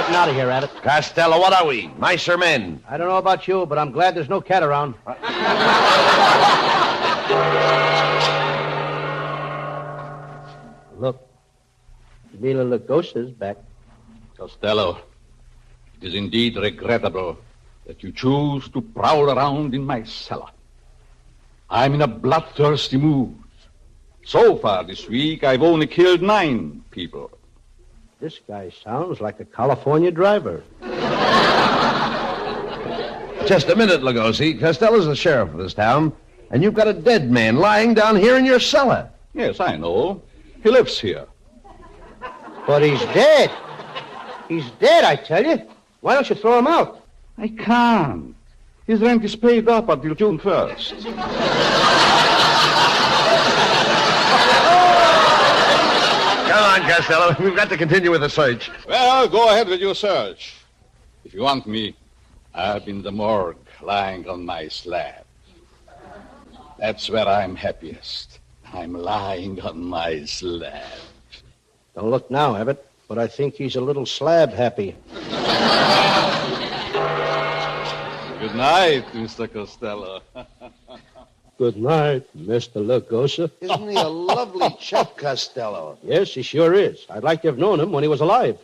getting 0.07 0.21
out 0.21 0.29
of 0.29 0.35
here, 0.35 0.49
Abbott. 0.49 0.71
Costello, 0.81 1.37
what 1.37 1.51
are 1.51 1.67
we? 1.67 1.87
Mice 1.97 2.29
or 2.29 2.37
men? 2.37 2.81
I 2.87 2.97
don't 2.97 3.09
know 3.09 3.17
about 3.17 3.45
you, 3.47 3.65
but 3.65 3.77
I'm 3.77 3.91
glad 3.91 4.15
there's 4.15 4.29
no 4.29 4.39
cat 4.39 4.63
around. 4.63 4.95
Uh. 5.05 5.15
Look, 10.97 11.27
Mila 12.39 12.63
Lugosa's 12.63 13.31
back. 13.31 13.57
Costello, 14.37 14.99
it 15.99 16.07
is 16.07 16.13
indeed 16.15 16.55
regrettable 16.55 17.37
that 17.85 18.01
you 18.01 18.13
choose 18.13 18.69
to 18.69 18.81
prowl 18.81 19.29
around 19.29 19.75
in 19.75 19.83
my 19.83 20.03
cellar. 20.03 20.51
I'm 21.69 21.93
in 21.95 22.01
a 22.01 22.07
bloodthirsty 22.07 22.97
mood. 22.97 23.35
So 24.23 24.55
far 24.57 24.85
this 24.85 25.07
week, 25.09 25.43
I've 25.43 25.63
only 25.63 25.87
killed 25.87 26.21
nine 26.21 26.83
people. 26.91 27.36
This 28.19 28.39
guy 28.47 28.71
sounds 28.83 29.21
like 29.21 29.39
a 29.39 29.45
California 29.45 30.09
driver. 30.09 30.63
Just 33.47 33.69
a 33.69 33.75
minute, 33.75 34.01
Lugosi. 34.01 34.59
Costello's 34.59 35.05
the 35.05 35.15
sheriff 35.15 35.51
of 35.51 35.59
this 35.59 35.75
town, 35.75 36.11
and 36.49 36.63
you've 36.63 36.73
got 36.73 36.87
a 36.87 36.93
dead 36.93 37.29
man 37.29 37.57
lying 37.57 37.93
down 37.93 38.15
here 38.15 38.35
in 38.35 38.43
your 38.43 38.59
cellar. 38.59 39.07
Yes, 39.35 39.59
I 39.59 39.77
know. 39.77 40.19
He 40.63 40.71
lives 40.71 40.99
here. 40.99 41.27
But 42.65 42.81
he's 42.81 42.99
dead. 43.13 43.51
He's 44.49 44.67
dead, 44.79 45.03
I 45.03 45.15
tell 45.15 45.45
you. 45.45 45.61
Why 46.01 46.15
don't 46.15 46.27
you 46.27 46.35
throw 46.35 46.57
him 46.57 46.65
out? 46.65 47.03
I 47.37 47.49
can't. 47.49 48.35
His 48.87 48.99
rent 48.99 49.23
is 49.25 49.35
paid 49.35 49.69
up 49.69 49.89
until 49.89 50.15
June 50.15 50.39
1st. 50.39 51.03
Come 56.47 56.63
on, 56.83 56.89
Costello. 56.89 57.35
We've 57.39 57.55
got 57.55 57.69
to 57.69 57.77
continue 57.77 58.11
with 58.11 58.21
the 58.21 58.29
search. 58.29 58.69
Well, 58.87 59.27
go 59.27 59.49
ahead 59.49 59.67
with 59.67 59.79
your 59.79 59.95
search. 59.95 60.55
If 61.25 61.33
you 61.33 61.41
want 61.41 61.65
me, 61.65 61.95
I'm 62.53 62.81
in 62.83 63.01
the 63.01 63.11
morgue, 63.11 63.57
lying 63.81 64.27
on 64.29 64.45
my 64.45 64.67
slab. 64.67 65.25
That's 66.77 67.09
where 67.09 67.27
I'm 67.27 67.55
happiest. 67.55 68.39
I'm 68.73 68.93
lying 68.93 69.59
on 69.61 69.83
my 69.83 70.25
slab. 70.25 70.83
Don't 71.95 72.11
look 72.11 72.29
now, 72.29 72.55
Abbott, 72.55 72.85
but 73.07 73.17
I 73.17 73.27
think 73.27 73.55
he's 73.55 73.75
a 73.75 73.81
little 73.81 74.05
slab 74.05 74.53
happy. 74.53 74.95
Good 78.39 78.55
night, 78.55 79.05
Mr. 79.13 79.51
Costello. 79.51 80.21
Good 81.57 81.77
night, 81.77 82.23
Mr. 82.37 82.85
Lugosa. 82.85 83.49
Isn't 83.61 83.89
he 83.89 83.95
a 83.95 84.07
lovely 84.07 84.69
chap, 84.79 85.17
Costello? 85.17 85.97
Yes, 86.03 86.31
he 86.35 86.43
sure 86.43 86.75
is. 86.75 87.05
I'd 87.09 87.23
like 87.23 87.41
to 87.41 87.47
have 87.47 87.57
known 87.57 87.79
him 87.79 87.91
when 87.91 88.03
he 88.03 88.07
was 88.07 88.21
alive. 88.21 88.59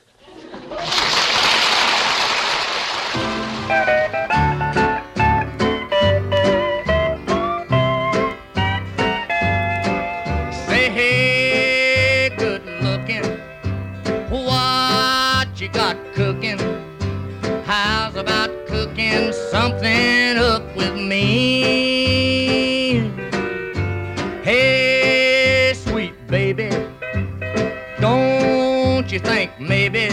You 29.13 29.19
think 29.19 29.51
maybe 29.59 30.09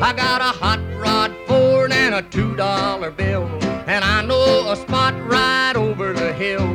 I 0.00 0.12
got 0.12 0.40
a 0.40 0.50
hot 0.58 0.80
rod 0.96 1.32
Ford 1.46 1.92
and 1.92 2.16
a 2.16 2.22
two 2.22 2.56
dollar 2.56 3.12
bill, 3.12 3.44
and 3.86 4.04
I 4.04 4.22
know 4.22 4.72
a 4.72 4.76
spot 4.76 5.14
right 5.24 5.74
over 5.76 6.12
the 6.12 6.32
hill. 6.32 6.66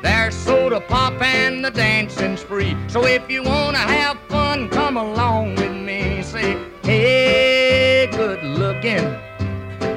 There's 0.00 0.34
soda 0.34 0.80
pop 0.80 1.20
and 1.20 1.62
the 1.62 1.70
dancing's 1.70 2.42
free. 2.42 2.74
So 2.88 3.04
if 3.04 3.30
you 3.30 3.42
wanna 3.42 3.76
have 3.76 4.18
fun, 4.30 4.70
come 4.70 4.96
along 4.96 5.56
with 5.56 5.76
me. 5.76 6.22
Say, 6.22 6.56
hey, 6.82 8.08
good 8.10 8.42
looking, 8.42 9.04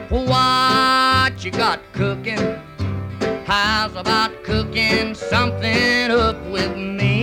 what 0.10 1.46
you 1.46 1.52
got 1.52 1.80
cooking? 1.94 2.67
About 3.86 4.44
cooking 4.44 5.14
something 5.14 6.10
up 6.10 6.36
with 6.48 6.76
me? 6.76 7.17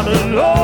I'm 0.00 0.32
alone. 0.32 0.59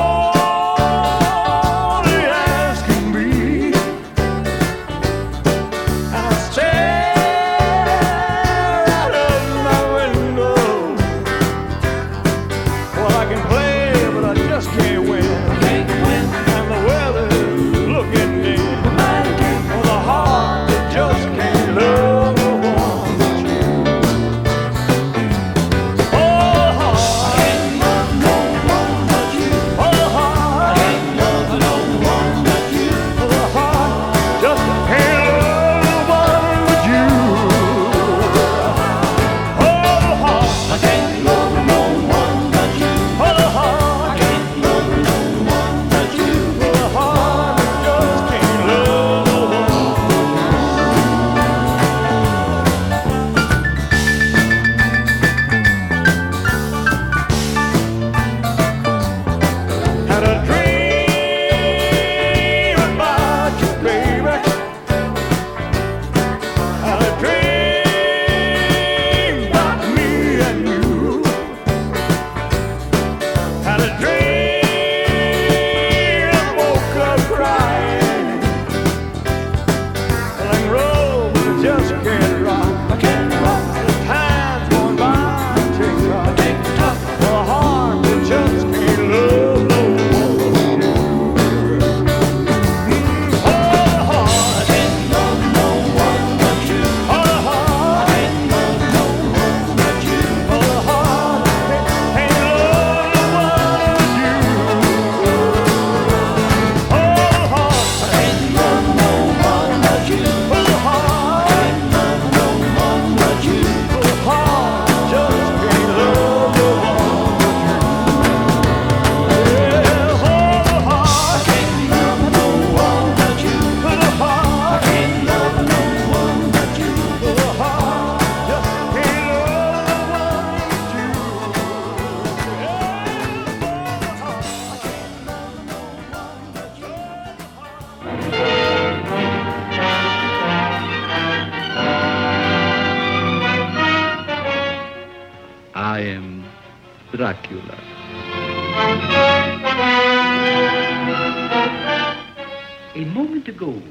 A 152.97 153.05
moment 153.05 153.47
ago, 153.47 153.83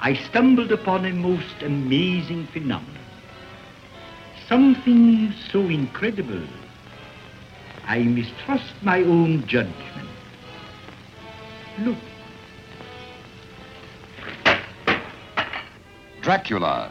I 0.00 0.14
stumbled 0.14 0.72
upon 0.72 1.04
a 1.04 1.12
most 1.12 1.62
amazing 1.62 2.46
phenomenon. 2.46 3.04
Something 4.48 5.34
so 5.52 5.60
incredible, 5.60 6.42
I 7.84 7.98
mistrust 7.98 8.72
my 8.80 9.02
own 9.02 9.46
judgment. 9.46 10.08
Look. 11.80 11.98
Dracula. 16.22 16.90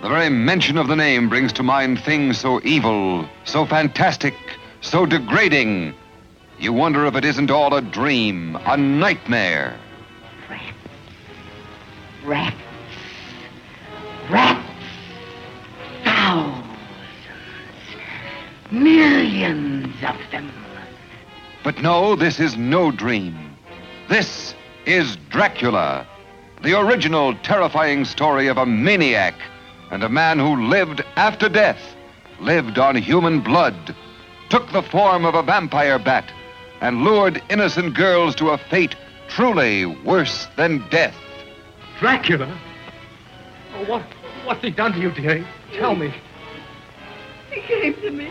The 0.00 0.08
very 0.08 0.30
mention 0.30 0.78
of 0.78 0.88
the 0.88 0.96
name 0.96 1.28
brings 1.28 1.52
to 1.52 1.62
mind 1.62 2.00
things 2.00 2.38
so 2.38 2.62
evil, 2.64 3.28
so 3.44 3.66
fantastic, 3.66 4.34
so 4.80 5.04
degrading. 5.04 5.92
You 6.58 6.72
wonder 6.72 7.04
if 7.04 7.14
it 7.14 7.26
isn't 7.26 7.50
all 7.50 7.74
a 7.74 7.82
dream, 7.82 8.56
a 8.64 8.78
nightmare. 8.78 9.78
Rats. 12.24 12.56
Rats. 14.28 14.68
Thousands. 16.04 16.66
Millions 18.70 19.94
of 20.06 20.16
them. 20.30 20.52
But 21.64 21.82
no, 21.82 22.16
this 22.16 22.38
is 22.38 22.56
no 22.56 22.90
dream. 22.90 23.56
This 24.08 24.54
is 24.84 25.16
Dracula, 25.30 26.06
the 26.62 26.78
original 26.78 27.34
terrifying 27.36 28.04
story 28.04 28.48
of 28.48 28.58
a 28.58 28.66
maniac 28.66 29.34
and 29.90 30.02
a 30.02 30.08
man 30.08 30.38
who 30.38 30.68
lived 30.68 31.02
after 31.16 31.48
death, 31.48 31.80
lived 32.40 32.78
on 32.78 32.96
human 32.96 33.40
blood, 33.40 33.94
took 34.50 34.70
the 34.72 34.82
form 34.82 35.24
of 35.24 35.34
a 35.34 35.42
vampire 35.42 35.98
bat, 35.98 36.30
and 36.80 37.02
lured 37.02 37.42
innocent 37.50 37.94
girls 37.94 38.34
to 38.36 38.50
a 38.50 38.58
fate 38.58 38.94
truly 39.28 39.86
worse 39.86 40.48
than 40.56 40.84
death. 40.90 41.14
Dracula? 42.00 42.58
Oh, 43.74 43.84
what, 43.84 44.02
what's 44.44 44.62
he 44.62 44.70
done 44.70 44.94
to 44.94 44.98
you, 44.98 45.10
dearie? 45.10 45.46
Tell 45.74 45.94
me. 45.94 46.10
He 47.50 47.60
came 47.60 47.92
to 47.96 48.10
me. 48.10 48.30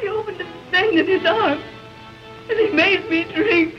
He 0.00 0.06
opened 0.06 0.40
a 0.40 0.46
vein 0.70 1.00
in 1.00 1.06
his 1.08 1.26
arm, 1.26 1.60
and 2.48 2.58
he 2.60 2.70
made 2.70 3.10
me 3.10 3.24
drink. 3.34 3.74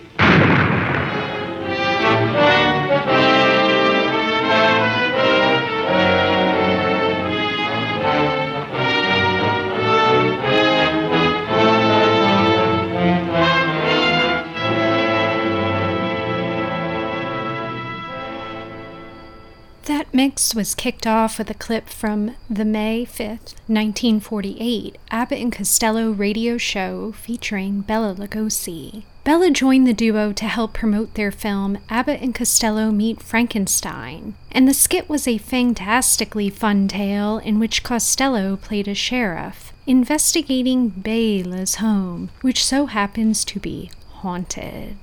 That 20.08 20.16
mix 20.16 20.55
was 20.55 20.74
kicked 20.74 21.05
off 21.05 21.38
with 21.38 21.49
a 21.49 21.53
clip 21.53 21.89
from 21.89 22.36
the 22.49 22.64
May 22.64 23.05
5th, 23.05 23.55
1948 23.68 24.97
Abbott 25.12 25.41
and 25.41 25.51
Costello 25.51 26.12
radio 26.12 26.58
show 26.58 27.12
featuring 27.12 27.82
Bela 27.82 28.16
Lugosi. 28.16 29.03
Bela 29.26 29.51
joined 29.51 29.86
the 29.86 29.93
duo 29.93 30.32
to 30.32 30.45
help 30.45 30.72
promote 30.72 31.16
their 31.16 31.32
film 31.32 31.80
Abbott 31.89 32.22
and 32.22 32.34
Costello 32.34 32.89
Meet 32.89 33.22
Frankenstein, 33.22 34.36
and 34.49 34.66
the 34.66 34.74
skit 34.74 35.10
was 35.10 35.28
a 35.28 35.39
fantastically 35.39 36.49
fun 36.49 36.88
tale 36.88 37.39
in 37.39 37.60
which 37.60 37.84
Costello 37.84 38.55
played 38.55 38.88
a 38.88 38.95
sheriff 38.95 39.74
investigating 39.86 40.88
Bela's 40.88 41.76
home, 41.76 42.30
which 42.39 42.64
so 42.64 42.86
happens 42.86 43.43
to 43.43 43.60
be 43.60 43.91
haunted. 44.22 44.95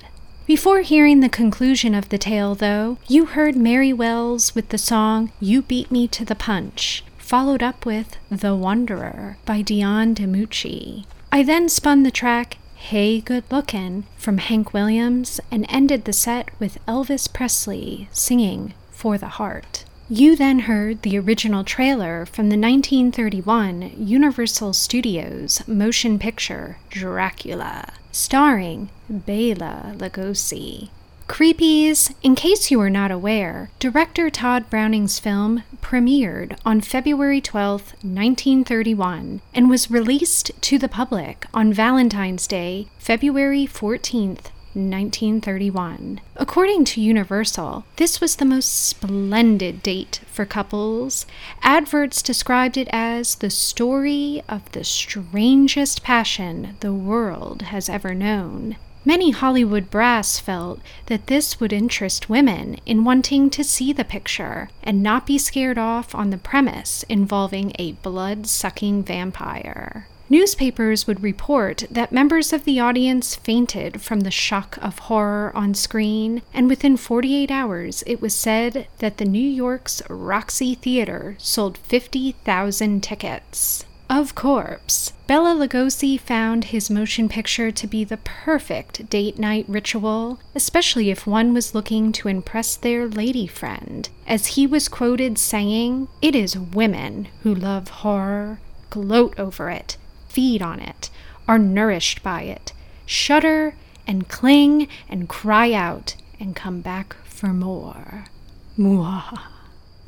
Before 0.46 0.82
hearing 0.82 1.20
the 1.20 1.30
conclusion 1.30 1.94
of 1.94 2.10
the 2.10 2.18
tale, 2.18 2.54
though, 2.54 2.98
you 3.08 3.24
heard 3.24 3.56
Mary 3.56 3.94
Wells 3.94 4.54
with 4.54 4.68
the 4.68 4.76
song 4.76 5.32
You 5.40 5.62
Beat 5.62 5.90
Me 5.90 6.06
to 6.08 6.22
the 6.22 6.34
Punch, 6.34 7.02
followed 7.16 7.62
up 7.62 7.86
with 7.86 8.18
The 8.30 8.54
Wanderer 8.54 9.38
by 9.46 9.62
Dion 9.62 10.14
DiMucci. 10.14 11.06
I 11.32 11.42
then 11.42 11.70
spun 11.70 12.02
the 12.02 12.10
track 12.10 12.58
Hey 12.74 13.22
Good 13.22 13.44
Lookin' 13.50 14.04
from 14.18 14.36
Hank 14.36 14.74
Williams 14.74 15.40
and 15.50 15.64
ended 15.70 16.04
the 16.04 16.12
set 16.12 16.50
with 16.60 16.76
Elvis 16.86 17.26
Presley 17.32 18.10
singing 18.12 18.74
For 18.90 19.16
the 19.16 19.28
Heart. 19.40 19.86
You 20.10 20.36
then 20.36 20.60
heard 20.60 21.00
the 21.00 21.18
original 21.18 21.64
trailer 21.64 22.26
from 22.26 22.50
the 22.50 22.58
1931 22.58 23.92
Universal 23.96 24.74
Studios 24.74 25.66
motion 25.66 26.18
picture 26.18 26.76
Dracula, 26.90 27.90
starring 28.12 28.90
Bela 29.08 29.94
Lugosi. 29.96 30.90
Creepies, 31.26 32.14
in 32.22 32.34
case 32.34 32.70
you 32.70 32.78
are 32.82 32.90
not 32.90 33.10
aware, 33.10 33.70
director 33.78 34.28
Tod 34.28 34.68
Browning's 34.68 35.18
film 35.18 35.62
premiered 35.80 36.58
on 36.66 36.82
February 36.82 37.40
12, 37.40 37.80
1931, 38.02 39.40
and 39.54 39.70
was 39.70 39.90
released 39.90 40.50
to 40.60 40.76
the 40.76 40.86
public 40.86 41.46
on 41.54 41.72
Valentine's 41.72 42.46
Day, 42.46 42.88
February 42.98 43.66
14th, 43.66 44.50
1931. 44.74 46.20
According 46.36 46.84
to 46.84 47.00
Universal, 47.00 47.84
this 47.96 48.20
was 48.20 48.36
the 48.36 48.44
most 48.44 48.72
splendid 48.72 49.82
date 49.82 50.20
for 50.26 50.44
couples. 50.44 51.26
Adverts 51.62 52.22
described 52.22 52.76
it 52.76 52.88
as 52.90 53.36
the 53.36 53.50
story 53.50 54.42
of 54.48 54.70
the 54.72 54.84
strangest 54.84 56.02
passion 56.02 56.76
the 56.80 56.92
world 56.92 57.62
has 57.62 57.88
ever 57.88 58.14
known. 58.14 58.76
Many 59.06 59.32
Hollywood 59.32 59.90
brass 59.90 60.38
felt 60.38 60.80
that 61.06 61.26
this 61.26 61.60
would 61.60 61.74
interest 61.74 62.30
women 62.30 62.78
in 62.86 63.04
wanting 63.04 63.50
to 63.50 63.62
see 63.62 63.92
the 63.92 64.04
picture 64.04 64.70
and 64.82 65.02
not 65.02 65.26
be 65.26 65.36
scared 65.36 65.76
off 65.76 66.14
on 66.14 66.30
the 66.30 66.38
premise 66.38 67.02
involving 67.10 67.72
a 67.78 67.92
blood 67.92 68.46
sucking 68.46 69.02
vampire. 69.02 70.08
Newspapers 70.30 71.06
would 71.06 71.22
report 71.22 71.84
that 71.90 72.10
members 72.10 72.52
of 72.52 72.64
the 72.64 72.80
audience 72.80 73.34
fainted 73.36 74.00
from 74.00 74.20
the 74.20 74.30
shock 74.30 74.78
of 74.80 75.00
horror 75.00 75.52
on 75.54 75.74
screen, 75.74 76.40
and 76.54 76.66
within 76.66 76.96
48 76.96 77.50
hours 77.50 78.02
it 78.06 78.22
was 78.22 78.34
said 78.34 78.86
that 78.98 79.18
the 79.18 79.26
New 79.26 79.38
York's 79.38 80.02
Roxy 80.08 80.74
Theater 80.74 81.36
sold 81.38 81.76
50,000 81.76 83.02
tickets. 83.02 83.84
Of 84.08 84.34
course, 84.34 85.12
Bela 85.26 85.54
Lugosi 85.54 86.18
found 86.18 86.64
his 86.64 86.90
motion 86.90 87.28
picture 87.28 87.70
to 87.70 87.86
be 87.86 88.02
the 88.04 88.18
perfect 88.18 89.10
date 89.10 89.38
night 89.38 89.66
ritual, 89.68 90.38
especially 90.54 91.10
if 91.10 91.26
one 91.26 91.52
was 91.52 91.74
looking 91.74 92.12
to 92.12 92.28
impress 92.28 92.76
their 92.76 93.06
lady 93.06 93.46
friend, 93.46 94.08
as 94.26 94.48
he 94.48 94.66
was 94.66 94.88
quoted 94.88 95.38
saying, 95.38 96.08
It 96.22 96.34
is 96.34 96.58
women 96.58 97.28
who 97.42 97.54
love 97.54 97.88
horror, 97.88 98.60
gloat 98.90 99.38
over 99.38 99.70
it, 99.70 99.96
feed 100.34 100.60
on 100.60 100.80
it, 100.80 101.10
are 101.46 101.58
nourished 101.58 102.22
by 102.22 102.42
it, 102.42 102.72
shudder 103.06 103.74
and 104.06 104.28
cling 104.28 104.88
and 105.08 105.28
cry 105.28 105.72
out 105.72 106.16
and 106.40 106.56
come 106.56 106.80
back 106.80 107.16
for 107.24 107.48
more. 107.48 108.26
Mwah. 108.76 109.40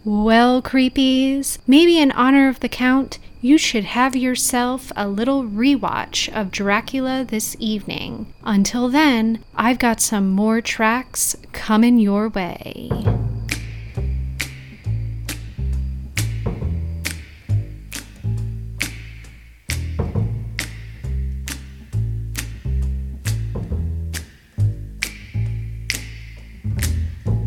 Well, 0.04 0.62
creepies, 0.62 1.58
maybe 1.66 1.98
in 1.98 2.12
honor 2.12 2.48
of 2.48 2.60
the 2.60 2.68
Count, 2.68 3.18
you 3.40 3.58
should 3.58 3.84
have 3.84 4.16
yourself 4.16 4.92
a 4.96 5.08
little 5.08 5.44
rewatch 5.44 6.28
of 6.32 6.50
Dracula 6.50 7.24
this 7.24 7.56
evening. 7.58 8.32
Until 8.44 8.88
then, 8.88 9.44
I've 9.54 9.78
got 9.78 10.00
some 10.00 10.30
more 10.30 10.60
tracks 10.60 11.36
coming 11.52 11.98
your 11.98 12.28
way. 12.28 12.90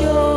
rush 0.00 0.31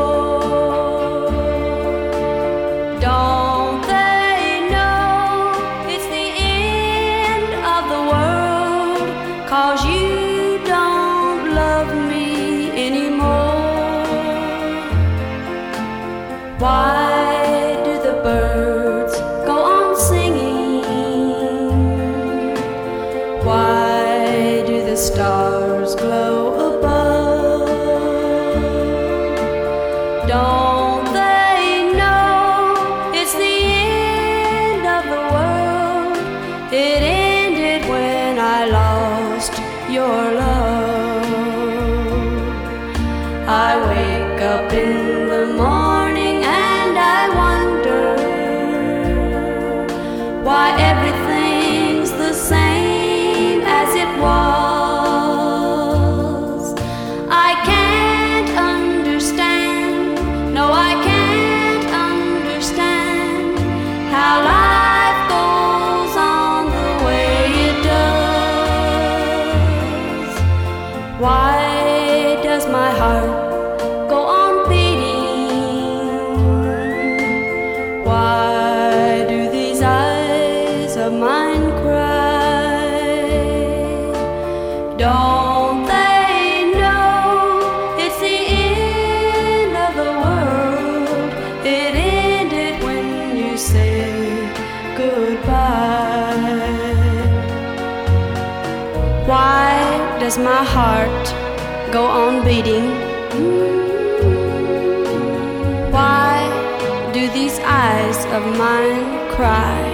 does 100.35 100.43
my 100.43 100.63
heart 100.63 101.93
go 101.93 102.03
on 102.03 102.43
beating? 102.43 102.89
Why 105.91 107.11
do 107.13 107.29
these 107.29 107.59
eyes 107.59 108.25
of 108.35 108.43
mine 108.57 109.29
cry? 109.35 109.84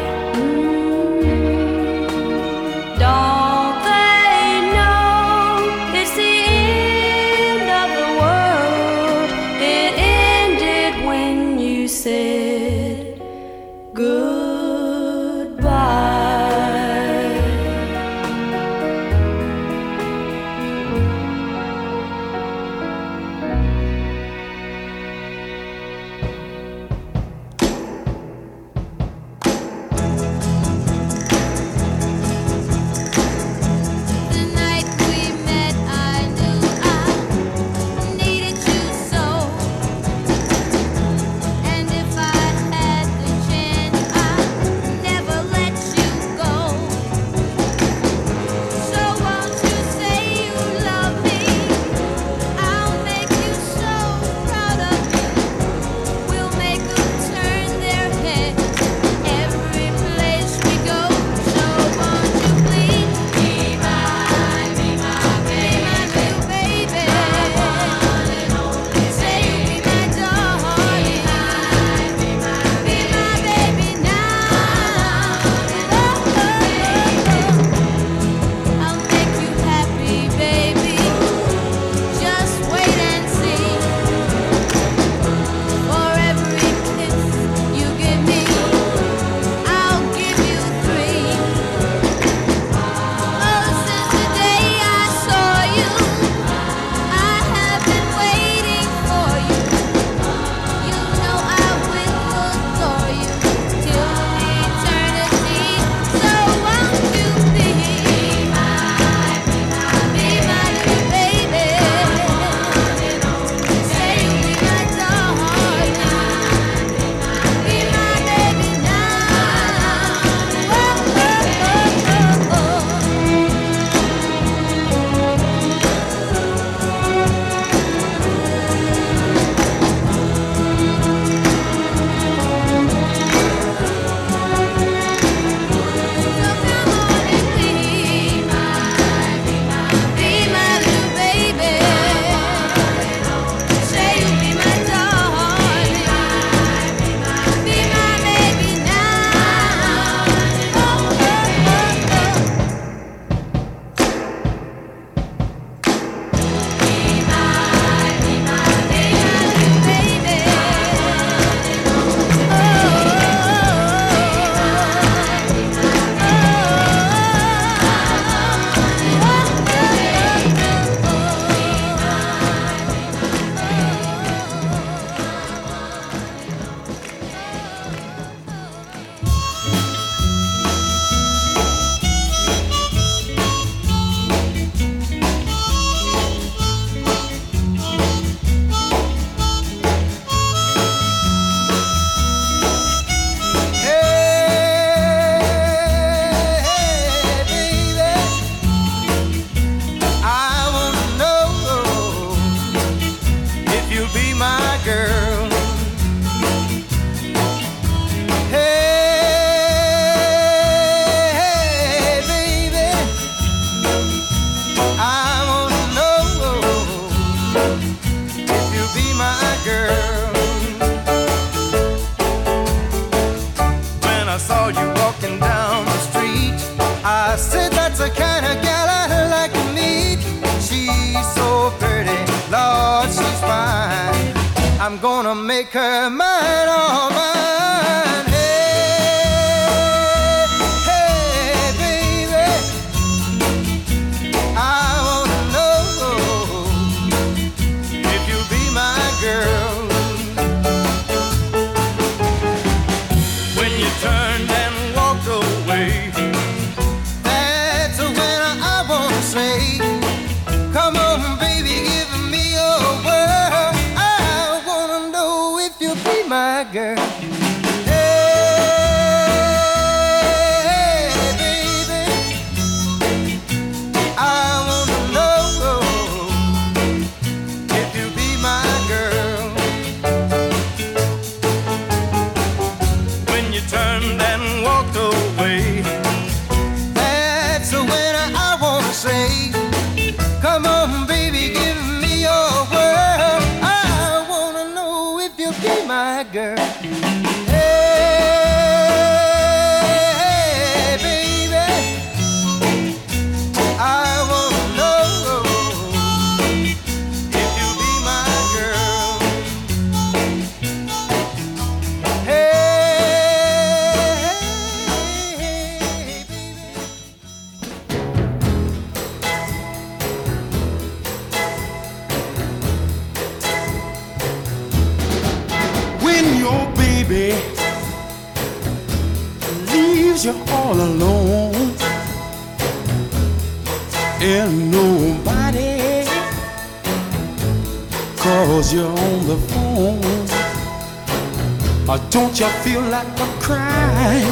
Don't 342.22 342.40
you 342.40 342.50
feel 342.64 342.84
like 342.84 343.20
a 343.20 343.28
crying? 343.42 344.32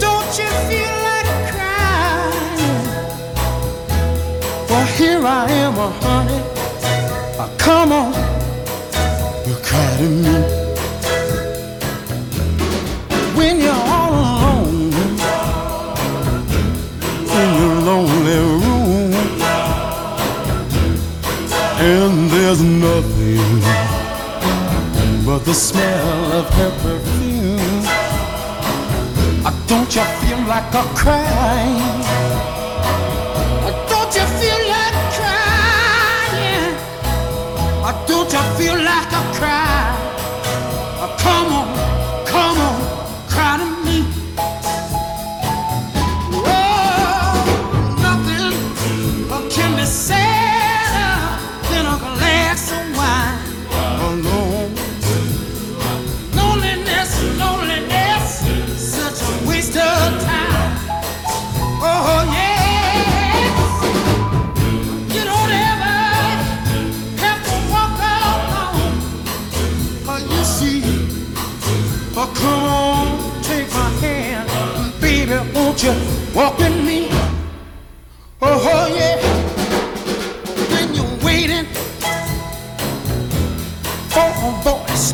Don't 0.00 0.38
you 0.40 0.48
feel 0.68 0.94
like 1.08 1.30
crying? 1.52 2.86
Well, 4.70 4.86
here 4.96 5.22
I 5.26 5.50
am, 5.64 5.76
a 5.76 5.90
honey. 6.00 6.40
Oh, 7.38 7.50
come 7.58 7.92
on, 7.92 8.12
you 9.46 9.54
cry 9.62 9.96
to 9.98 10.08
me. 10.24 10.36
When 13.36 13.54
you're 13.60 13.84
all 13.96 14.12
alone 14.24 14.94
in 17.38 17.48
your 17.60 17.76
lonely 17.88 18.38
room, 18.64 19.12
and 21.90 22.30
there's 22.30 22.62
nothing 22.62 23.17
the 25.48 25.54
smell 25.54 26.32
of 26.32 26.46
her 26.50 26.70
perfume. 26.82 27.82
Don't 29.66 29.96
you 29.96 30.04
feel 30.20 30.40
like 30.46 30.74
a 30.74 30.82
crime? 30.94 32.07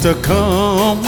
to 0.04 0.14
come. 0.16 1.03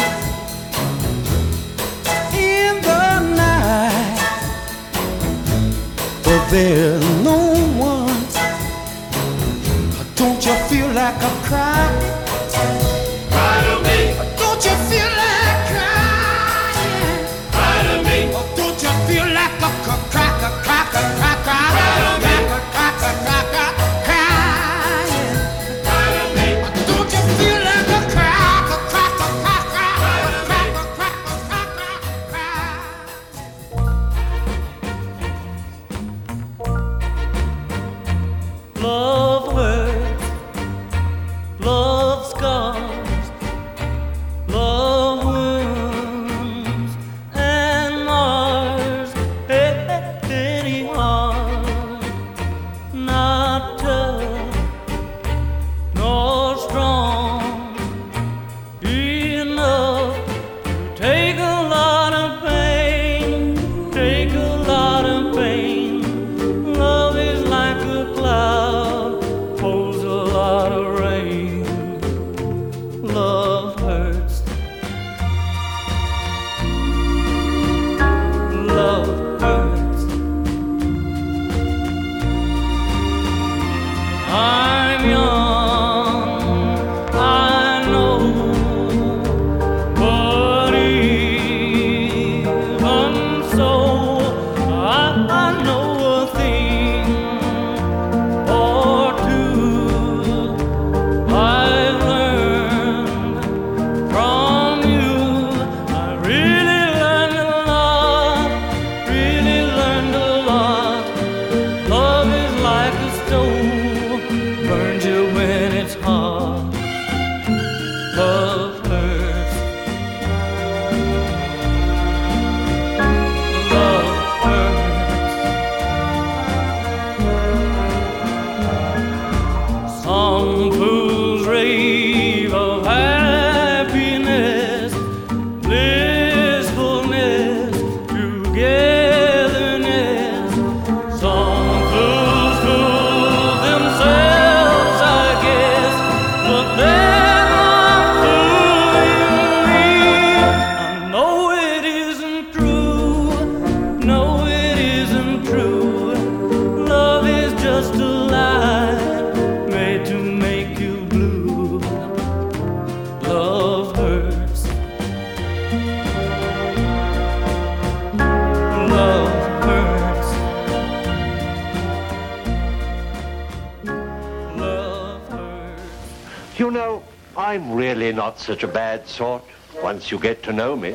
Once 180.07 180.13
you 180.13 180.19
get 180.21 180.41
to 180.41 180.53
know 180.53 180.77
me. 180.77 180.95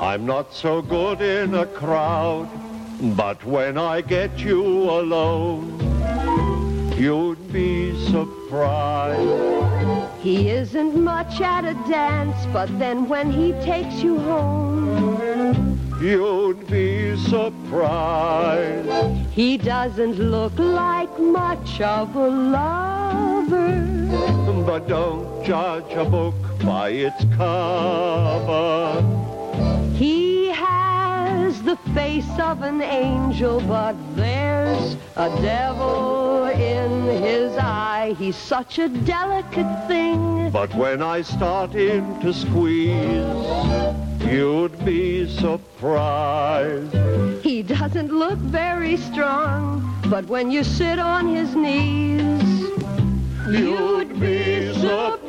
I'm 0.00 0.26
not 0.26 0.52
so 0.52 0.82
good 0.82 1.20
in 1.20 1.54
a 1.54 1.66
crowd, 1.66 2.48
but 3.16 3.44
when 3.44 3.78
I 3.78 4.00
get 4.00 4.40
you 4.40 4.64
alone, 4.90 5.78
you'd 6.98 7.52
be 7.52 7.94
surprised. 8.10 9.20
He 10.20 10.50
isn't 10.50 10.96
much 10.96 11.40
at 11.40 11.64
a 11.64 11.74
dance, 11.88 12.44
but 12.52 12.76
then 12.80 13.08
when 13.08 13.30
he 13.30 13.52
takes 13.64 14.02
you 14.02 14.18
home, 14.18 14.74
You'd 16.00 16.66
be 16.66 17.16
surprised. 17.16 18.90
he 19.30 19.56
doesn't 19.56 20.18
look 20.18 20.58
like 20.58 20.93
much 21.32 21.80
of 21.80 22.14
a 22.16 22.28
lover. 22.28 23.84
But 24.66 24.88
don't 24.88 25.44
judge 25.44 25.92
a 25.92 26.04
book 26.04 26.34
by 26.64 26.90
its 26.90 27.24
cover. 27.36 29.02
He 29.94 30.48
has 30.48 31.62
the 31.62 31.76
face 31.94 32.38
of 32.38 32.62
an 32.62 32.82
angel, 32.82 33.60
but 33.60 33.94
there's 34.16 34.96
a 35.16 35.28
devil 35.42 36.46
in 36.46 37.22
his 37.22 37.56
eye. 37.56 38.14
He's 38.18 38.36
such 38.36 38.78
a 38.78 38.88
delicate 38.88 39.88
thing. 39.88 40.50
But 40.50 40.74
when 40.74 41.02
I 41.02 41.22
start 41.22 41.74
in 41.74 42.20
to 42.20 42.32
squeeze, 42.32 43.24
you'd 44.26 44.84
be 44.84 45.28
surprised. 45.28 46.94
Doesn't 47.84 48.12
look 48.12 48.38
very 48.38 48.96
strong, 48.96 49.84
but 50.08 50.24
when 50.24 50.50
you 50.50 50.64
sit 50.64 50.98
on 50.98 51.28
his 51.28 51.54
knees, 51.54 52.62
You'd 53.46 54.18
be 54.18 54.72
surprised 54.72 55.28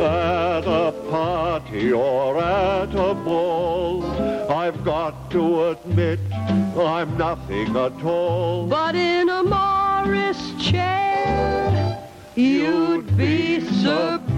at 0.00 0.64
a 0.66 0.92
party 1.08 1.92
or 1.92 2.36
at 2.36 2.92
a 2.96 3.14
ball. 3.14 4.04
I've 4.50 4.82
got 4.84 5.30
to 5.30 5.68
admit 5.68 6.18
I'm 6.32 7.16
nothing 7.16 7.76
at 7.76 8.02
all. 8.02 8.66
but 8.66 8.96
in 8.96 9.28
a 9.28 9.44
Morris 9.44 10.52
chair, 10.60 11.96
you'd 12.34 13.16
be 13.16 13.60
surprised. 13.60 14.28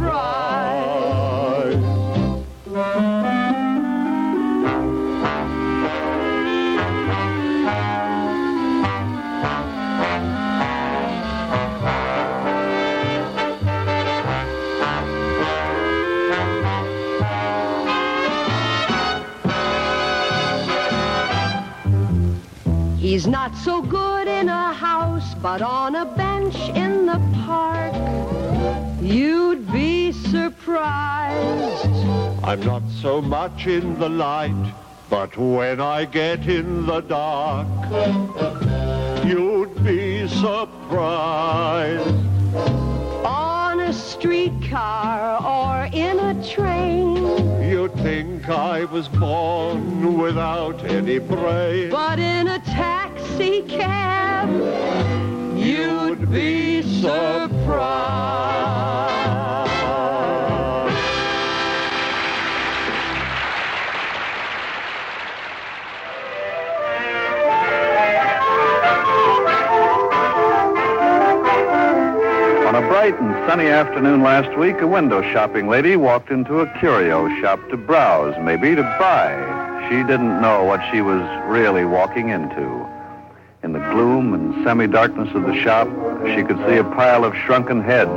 He's 23.21 23.27
not 23.27 23.55
so 23.55 23.83
good 23.83 24.29
in 24.29 24.49
a 24.49 24.73
house, 24.73 25.35
but 25.43 25.61
on 25.61 25.95
a 25.95 26.07
bench 26.07 26.57
in 26.71 27.05
the 27.05 27.21
park, 27.45 27.93
you'd 29.03 29.71
be 29.71 30.11
surprised. 30.11 31.85
I'm 32.43 32.61
not 32.61 32.83
so 33.03 33.21
much 33.21 33.67
in 33.67 33.99
the 33.99 34.09
light, 34.09 34.73
but 35.11 35.37
when 35.37 35.83
I 35.83 36.07
get 36.07 36.47
in 36.49 36.87
the 36.87 37.03
dark, 37.03 37.69
you'd 39.27 39.85
be 39.85 40.27
surprised. 40.27 42.09
On 43.27 43.81
a 43.81 43.93
streetcar 43.93 45.45
or 45.45 45.91
in 45.93 46.19
a 46.21 46.43
train, 46.49 47.20
You'd 47.71 47.95
think 47.95 48.49
I 48.49 48.85
was 48.85 49.07
born 49.07 50.19
without 50.19 50.85
any 50.87 51.21
brain. 51.21 51.91
but 51.91 52.19
in 52.19 52.49
a 52.49 52.59
taxi 52.59 53.63
cab, 53.63 54.51
you'd 55.57 56.29
be 56.33 56.83
surprised. 56.83 57.71
Bright 73.01 73.19
and 73.19 73.49
sunny 73.49 73.67
afternoon 73.67 74.23
last 74.23 74.59
week, 74.59 74.79
a 74.83 74.87
window 74.87 75.23
shopping 75.33 75.69
lady 75.69 75.97
walked 75.97 76.29
into 76.29 76.61
a 76.61 76.67
curio 76.79 77.27
shop 77.41 77.59
to 77.71 77.77
browse, 77.79 78.37
maybe 78.45 78.77
to 78.77 78.83
buy. 78.99 79.33
She 79.89 80.03
didn't 80.03 80.43
know 80.43 80.65
what 80.65 80.83
she 80.93 81.01
was 81.01 81.23
really 81.47 81.87
walking 81.87 82.29
into. 82.29 82.87
In 83.63 83.73
the 83.73 83.79
gloom 83.79 84.35
and 84.35 84.53
semi-darkness 84.67 85.35
of 85.35 85.45
the 85.45 85.59
shop, 85.63 85.89
she 86.27 86.43
could 86.43 86.59
see 86.69 86.77
a 86.77 86.85
pile 86.85 87.25
of 87.25 87.35
shrunken 87.35 87.83
heads, 87.83 88.11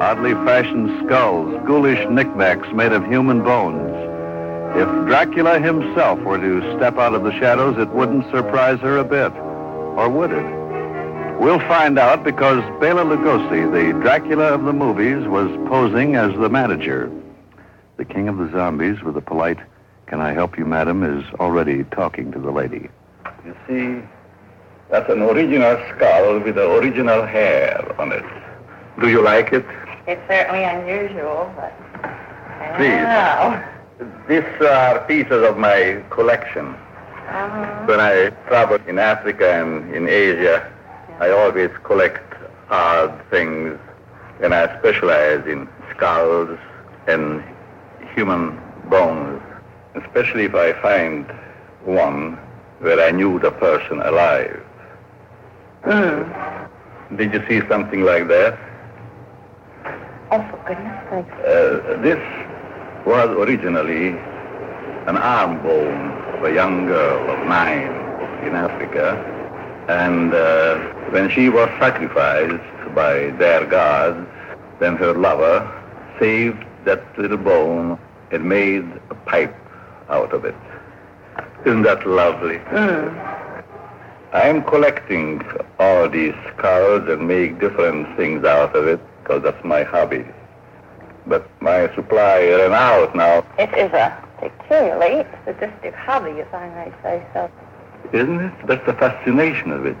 oddly 0.00 0.34
fashioned 0.46 1.04
skulls, 1.04 1.52
ghoulish 1.66 2.08
knickknacks 2.08 2.68
made 2.72 2.92
of 2.92 3.04
human 3.06 3.42
bones. 3.42 3.90
If 4.76 4.86
Dracula 5.08 5.58
himself 5.58 6.20
were 6.20 6.38
to 6.38 6.76
step 6.76 6.98
out 6.98 7.14
of 7.14 7.24
the 7.24 7.36
shadows, 7.40 7.76
it 7.78 7.88
wouldn't 7.88 8.30
surprise 8.30 8.78
her 8.78 8.96
a 8.96 9.04
bit. 9.04 9.32
Or 9.98 10.08
would 10.08 10.30
it? 10.30 10.63
We'll 11.40 11.58
find 11.60 11.98
out 11.98 12.24
because 12.24 12.62
Bela 12.80 13.04
Lugosi, 13.04 13.70
the 13.70 13.98
Dracula 14.00 14.54
of 14.54 14.64
the 14.64 14.72
movies, 14.72 15.26
was 15.28 15.48
posing 15.68 16.16
as 16.16 16.32
the 16.38 16.48
manager. 16.48 17.10
The 17.96 18.04
king 18.04 18.28
of 18.28 18.38
the 18.38 18.50
zombies, 18.50 19.02
with 19.02 19.16
a 19.16 19.20
polite, 19.20 19.58
Can 20.06 20.20
I 20.20 20.32
help 20.32 20.58
you, 20.58 20.64
madam, 20.64 21.02
is 21.02 21.24
already 21.40 21.84
talking 21.84 22.30
to 22.32 22.38
the 22.38 22.50
lady. 22.50 22.88
You 23.44 23.56
see, 23.66 24.06
that's 24.90 25.10
an 25.10 25.22
original 25.22 25.76
skull 25.94 26.38
with 26.40 26.54
the 26.54 26.70
original 26.72 27.24
hair 27.26 27.94
on 28.00 28.12
it. 28.12 28.24
Do 29.00 29.08
you 29.08 29.22
like 29.22 29.52
it? 29.52 29.64
It's 30.06 30.20
certainly 30.28 30.62
unusual, 30.64 31.52
but 31.56 31.72
I 32.02 32.74
Please. 32.76 32.90
don't 32.90 34.08
know. 34.08 34.24
These 34.28 34.66
are 34.66 35.00
pieces 35.06 35.42
of 35.42 35.56
my 35.58 36.02
collection. 36.10 36.66
Uh-huh. 36.68 37.86
When 37.86 38.00
I 38.00 38.30
traveled 38.48 38.86
in 38.86 38.98
Africa 38.98 39.50
and 39.50 39.94
in 39.94 40.08
Asia, 40.08 40.70
I 41.20 41.30
always 41.30 41.70
collect 41.84 42.34
odd 42.70 43.20
things, 43.30 43.78
and 44.42 44.52
I 44.54 44.78
specialize 44.78 45.46
in 45.46 45.68
skulls 45.94 46.58
and 47.06 47.42
human 48.14 48.60
bones, 48.90 49.40
especially 49.94 50.44
if 50.44 50.54
I 50.54 50.72
find 50.82 51.26
one 51.84 52.36
where 52.80 53.00
I 53.00 53.10
knew 53.12 53.38
the 53.38 53.52
person 53.52 54.00
alive. 54.00 54.60
Did 57.16 57.32
you 57.32 57.44
see 57.48 57.66
something 57.68 58.02
like 58.02 58.26
that? 58.28 58.58
Oh, 60.30 60.40
for 60.50 60.58
goodness 60.66 60.98
sake. 61.10 61.32
Uh, 61.46 62.00
this 62.02 62.20
was 63.06 63.28
originally 63.28 64.08
an 65.06 65.16
arm 65.16 65.62
bone 65.62 66.10
of 66.34 66.44
a 66.44 66.52
young 66.52 66.86
girl 66.86 67.30
of 67.30 67.46
nine 67.46 67.92
in 68.46 68.54
Africa. 68.54 69.33
And 69.88 70.32
uh, 70.32 70.78
when 71.10 71.28
she 71.30 71.48
was 71.48 71.68
sacrificed 71.78 72.94
by 72.94 73.30
their 73.38 73.66
gods, 73.66 74.26
then 74.80 74.96
her 74.96 75.12
lover 75.12 75.60
saved 76.18 76.64
that 76.84 77.02
little 77.18 77.36
bone 77.36 77.98
and 78.30 78.44
made 78.48 78.84
a 79.10 79.14
pipe 79.14 79.54
out 80.08 80.32
of 80.32 80.44
it. 80.44 80.54
Isn't 81.66 81.82
that 81.82 82.06
lovely? 82.06 82.58
I'm 84.32 84.62
collecting 84.64 85.42
all 85.78 86.08
these 86.08 86.34
skulls 86.56 87.08
and 87.08 87.28
make 87.28 87.60
different 87.60 88.16
things 88.16 88.44
out 88.44 88.74
of 88.74 88.86
it 88.86 89.00
because 89.22 89.42
that's 89.42 89.64
my 89.64 89.82
hobby. 89.82 90.24
But 91.26 91.48
my 91.62 91.94
supply 91.94 92.40
ran 92.48 92.72
out 92.72 93.14
now, 93.14 93.44
It 93.58 93.72
is 93.74 93.92
a 93.92 94.12
peculiarly 94.38 95.24
sadistic 95.44 95.94
hobby, 95.94 96.32
if 96.32 96.52
I 96.52 96.68
may 96.70 96.92
say 97.02 97.26
so. 97.32 97.50
Isn't 98.14 98.40
it? 98.40 98.52
That's 98.66 98.84
the 98.86 98.94
fascination 98.94 99.70
of 99.72 99.86
it. 99.86 99.96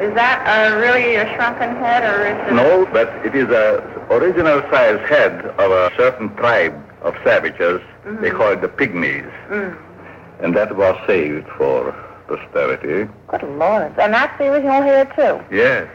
Is 0.00 0.14
that 0.14 0.40
uh, 0.48 0.76
really 0.76 1.16
a 1.16 1.26
shrunken 1.34 1.76
head, 1.76 2.02
or 2.02 2.26
is 2.26 2.48
it? 2.48 2.54
No, 2.54 2.86
but 2.92 3.08
it 3.26 3.34
is 3.34 3.48
a 3.50 3.82
original 4.10 4.62
size 4.70 4.98
head 5.08 5.44
of 5.58 5.70
a 5.70 5.92
certain 5.96 6.34
tribe 6.36 6.74
of 7.02 7.14
savages. 7.24 7.80
They 8.20 8.30
Mhm. 8.30 8.36
call 8.36 8.52
it 8.52 8.60
the 8.62 8.68
pygmies. 8.68 9.30
Mm. 9.50 9.76
And 10.40 10.56
that 10.56 10.76
was 10.76 10.96
saved 11.06 11.46
for 11.58 11.94
posterity. 12.26 13.08
Good 13.28 13.42
Lord. 13.42 13.92
And 13.98 14.14
that's 14.14 14.36
the 14.38 14.48
original 14.52 14.82
hair, 14.82 15.04
too. 15.16 15.40
Yes. 15.54 15.86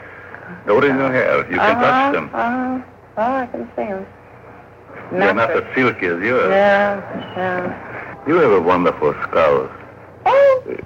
The 0.66 0.74
original 0.74 1.10
hair. 1.10 1.38
You 1.50 1.58
can 1.58 1.60
uh-huh, 1.60 1.82
touch 1.82 2.14
them. 2.14 2.30
Uh-huh. 2.34 2.80
Oh, 3.18 3.36
I 3.44 3.46
can 3.48 3.68
see 3.76 3.84
them. 3.84 4.06
They're 5.12 5.34
not 5.34 5.52
as 5.52 5.64
silky 5.74 6.06
as 6.06 6.22
yours. 6.22 6.50
Yeah, 6.52 7.02
yeah. 7.36 8.24
You 8.28 8.36
have 8.36 8.52
a 8.52 8.62
wonderful 8.62 9.14
skull. 9.24 9.70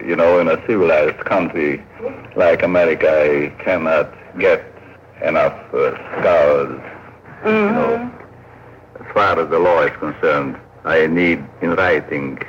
You 0.05 0.15
know, 0.15 0.39
in 0.39 0.47
a 0.47 0.57
civilized 0.67 1.19
country 1.25 1.83
like 2.35 2.63
America, 2.63 3.09
I 3.09 3.63
cannot 3.63 4.11
get 4.39 4.63
enough 5.23 5.53
uh, 5.73 5.95
scholars. 6.19 6.81
You 7.45 7.51
know, 7.51 8.11
as 8.99 9.13
far 9.13 9.39
as 9.39 9.49
the 9.49 9.59
law 9.59 9.81
is 9.83 9.95
concerned, 9.97 10.57
I 10.85 11.07
need 11.07 11.43
in 11.61 11.71
writing 11.71 12.39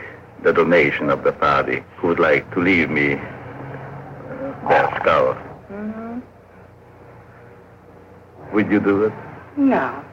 the 0.42 0.52
donation 0.52 1.08
of 1.10 1.24
the 1.24 1.32
party 1.32 1.82
who 1.96 2.08
would 2.08 2.18
like 2.18 2.50
to 2.54 2.60
leave 2.60 2.90
me 2.90 3.14
uh, 3.14 4.68
their 4.68 4.98
skull. 5.00 5.36
Would 8.52 8.70
you 8.70 8.80
do 8.80 9.04
it? 9.04 9.12
No. 9.56 10.04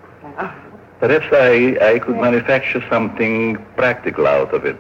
Perhaps 1.00 1.28
I, 1.32 1.78
I 1.82 2.00
could 2.00 2.16
manufacture 2.16 2.84
something 2.90 3.58
practical 3.76 4.28
out 4.28 4.54
of 4.54 4.66
it. 4.66 4.80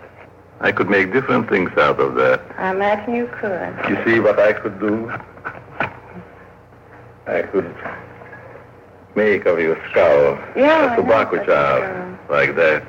I 0.62 0.72
could 0.72 0.90
make 0.90 1.14
different 1.14 1.50
things 1.50 1.70
out 1.78 2.00
of 2.00 2.16
that. 2.16 2.42
I 2.58 2.72
imagine 2.72 3.16
you 3.16 3.28
could. 3.40 3.74
You 3.90 3.98
see 4.06 4.20
what 4.20 4.40
I 4.40 4.54
could 4.54 4.80
do? 4.80 5.10
I 7.28 7.44
could 7.44 7.74
make 9.16 9.46
of 9.46 9.60
your 9.60 9.78
skull 9.90 10.38
Yeah, 10.56 10.94
a 10.94 10.96
tobacco 10.98 11.46
jar 11.46 12.18
like 12.30 12.56
that. 12.56 12.84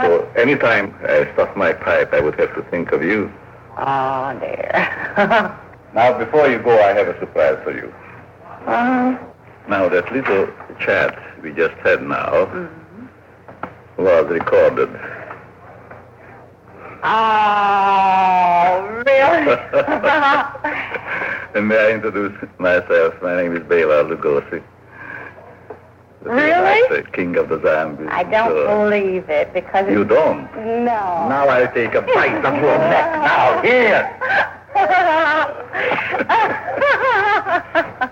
So 0.00 0.24
anytime 0.36 0.94
I 1.08 1.30
stuff 1.34 1.54
my 1.56 1.72
pipe, 1.72 2.12
I 2.12 2.20
would 2.20 2.38
have 2.38 2.54
to 2.54 2.62
think 2.70 2.92
of 2.92 3.02
you. 3.02 3.32
Oh, 3.78 4.36
dear. 4.40 5.56
Now, 5.94 6.18
before 6.18 6.46
you 6.48 6.58
go, 6.58 6.78
I 6.78 6.92
have 6.92 7.08
a 7.08 7.18
surprise 7.20 7.58
for 7.64 7.72
you. 7.72 7.90
uh, 8.66 9.16
Now, 9.66 9.88
that 9.88 10.12
little 10.12 10.46
chat 10.78 11.16
we 11.42 11.52
just 11.52 11.74
had 11.84 12.02
now 12.02 12.46
Mm-hmm. 12.46 14.02
was 14.04 14.26
recorded. 14.26 14.90
Oh, 17.06 19.02
really? 19.06 19.52
and 21.54 21.68
may 21.68 21.78
I 21.78 21.90
introduce 21.92 22.34
myself? 22.58 23.14
My 23.22 23.36
name 23.40 23.56
is 23.56 23.62
Bela 23.68 24.04
Lugosi. 24.04 24.62
Really? 26.22 27.02
The 27.02 27.08
king 27.10 27.36
of 27.36 27.48
the 27.48 27.58
Zambia. 27.58 28.08
I 28.10 28.24
don't 28.24 28.54
believe 28.66 29.30
it 29.30 29.52
because 29.54 29.88
You 29.88 30.04
don't? 30.04 30.50
No. 30.56 31.28
Now 31.28 31.46
I'll 31.48 31.72
take 31.72 31.94
a 31.94 32.02
bite 32.02 32.44
of 32.44 32.54
your 32.54 32.78
neck. 32.78 33.12
Now, 33.22 33.62
here. 33.62 34.12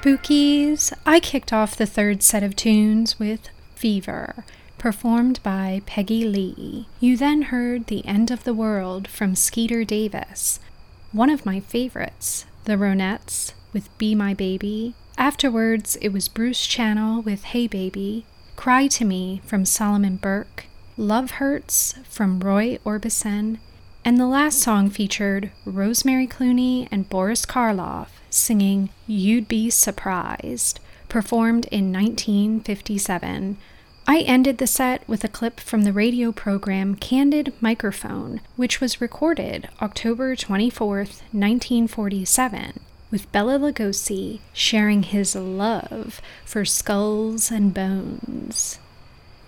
Spookies, 0.00 0.92
I 1.04 1.18
kicked 1.18 1.52
off 1.52 1.74
the 1.74 1.84
third 1.84 2.22
set 2.22 2.44
of 2.44 2.54
tunes 2.54 3.18
with 3.18 3.48
Fever, 3.74 4.44
performed 4.78 5.40
by 5.42 5.82
Peggy 5.86 6.22
Lee. 6.22 6.86
You 7.00 7.16
then 7.16 7.42
heard 7.42 7.88
The 7.88 8.06
End 8.06 8.30
of 8.30 8.44
the 8.44 8.54
World 8.54 9.08
from 9.08 9.34
Skeeter 9.34 9.82
Davis, 9.82 10.60
one 11.10 11.30
of 11.30 11.44
my 11.44 11.58
favorites, 11.58 12.46
The 12.62 12.74
Ronettes 12.74 13.54
with 13.72 13.88
Be 13.98 14.14
My 14.14 14.34
Baby. 14.34 14.94
Afterwards, 15.18 15.96
it 16.00 16.10
was 16.10 16.28
Bruce 16.28 16.64
Channel 16.64 17.20
with 17.22 17.42
Hey 17.42 17.66
Baby, 17.66 18.24
Cry 18.54 18.86
to 18.86 19.04
Me 19.04 19.42
from 19.44 19.64
Solomon 19.64 20.14
Burke, 20.14 20.66
Love 20.96 21.32
Hurts 21.32 21.96
from 22.08 22.38
Roy 22.38 22.78
Orbison, 22.84 23.58
and 24.08 24.18
the 24.18 24.26
last 24.26 24.58
song 24.58 24.88
featured 24.88 25.50
Rosemary 25.66 26.26
Clooney 26.26 26.88
and 26.90 27.10
Boris 27.10 27.44
Karloff 27.44 28.08
singing 28.30 28.88
You'd 29.06 29.46
Be 29.48 29.68
Surprised, 29.68 30.80
performed 31.10 31.66
in 31.66 31.92
1957. 31.92 33.58
I 34.06 34.20
ended 34.20 34.56
the 34.56 34.66
set 34.66 35.06
with 35.06 35.24
a 35.24 35.28
clip 35.28 35.60
from 35.60 35.82
the 35.82 35.92
radio 35.92 36.32
program 36.32 36.94
Candid 36.94 37.52
Microphone, 37.60 38.40
which 38.56 38.80
was 38.80 39.02
recorded 39.02 39.68
October 39.82 40.34
24, 40.34 40.96
1947, 40.96 42.80
with 43.10 43.30
Bela 43.30 43.58
Lugosi 43.58 44.40
sharing 44.54 45.02
his 45.02 45.34
love 45.34 46.22
for 46.46 46.64
skulls 46.64 47.50
and 47.50 47.74
bones. 47.74 48.78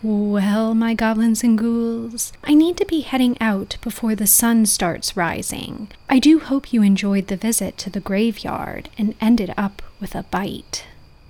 Well, 0.03 0.75
my 0.75 0.95
goblins 0.95 1.45
and 1.45 1.59
ghouls, 1.59 2.33
I 2.43 2.55
need 2.55 2.79
to 2.79 2.87
be 2.87 3.03
heading 3.03 3.37
out 3.39 3.77
before 3.83 4.15
the 4.15 4.27
sun 4.27 4.65
starts 4.65 5.15
rising. 5.15 5.89
I 6.09 6.19
do 6.19 6.39
hope 6.39 6.73
you 6.73 6.83
enjoyed 6.83 7.27
the 7.27 7.37
visit 7.37 7.77
to 7.79 7.91
the 7.91 8.01
graveyard 8.01 8.89
and 8.97 9.15
ended 9.21 9.53
up 9.59 9.83
with 10.01 10.15
a 10.15 10.23
bite. 10.31 10.87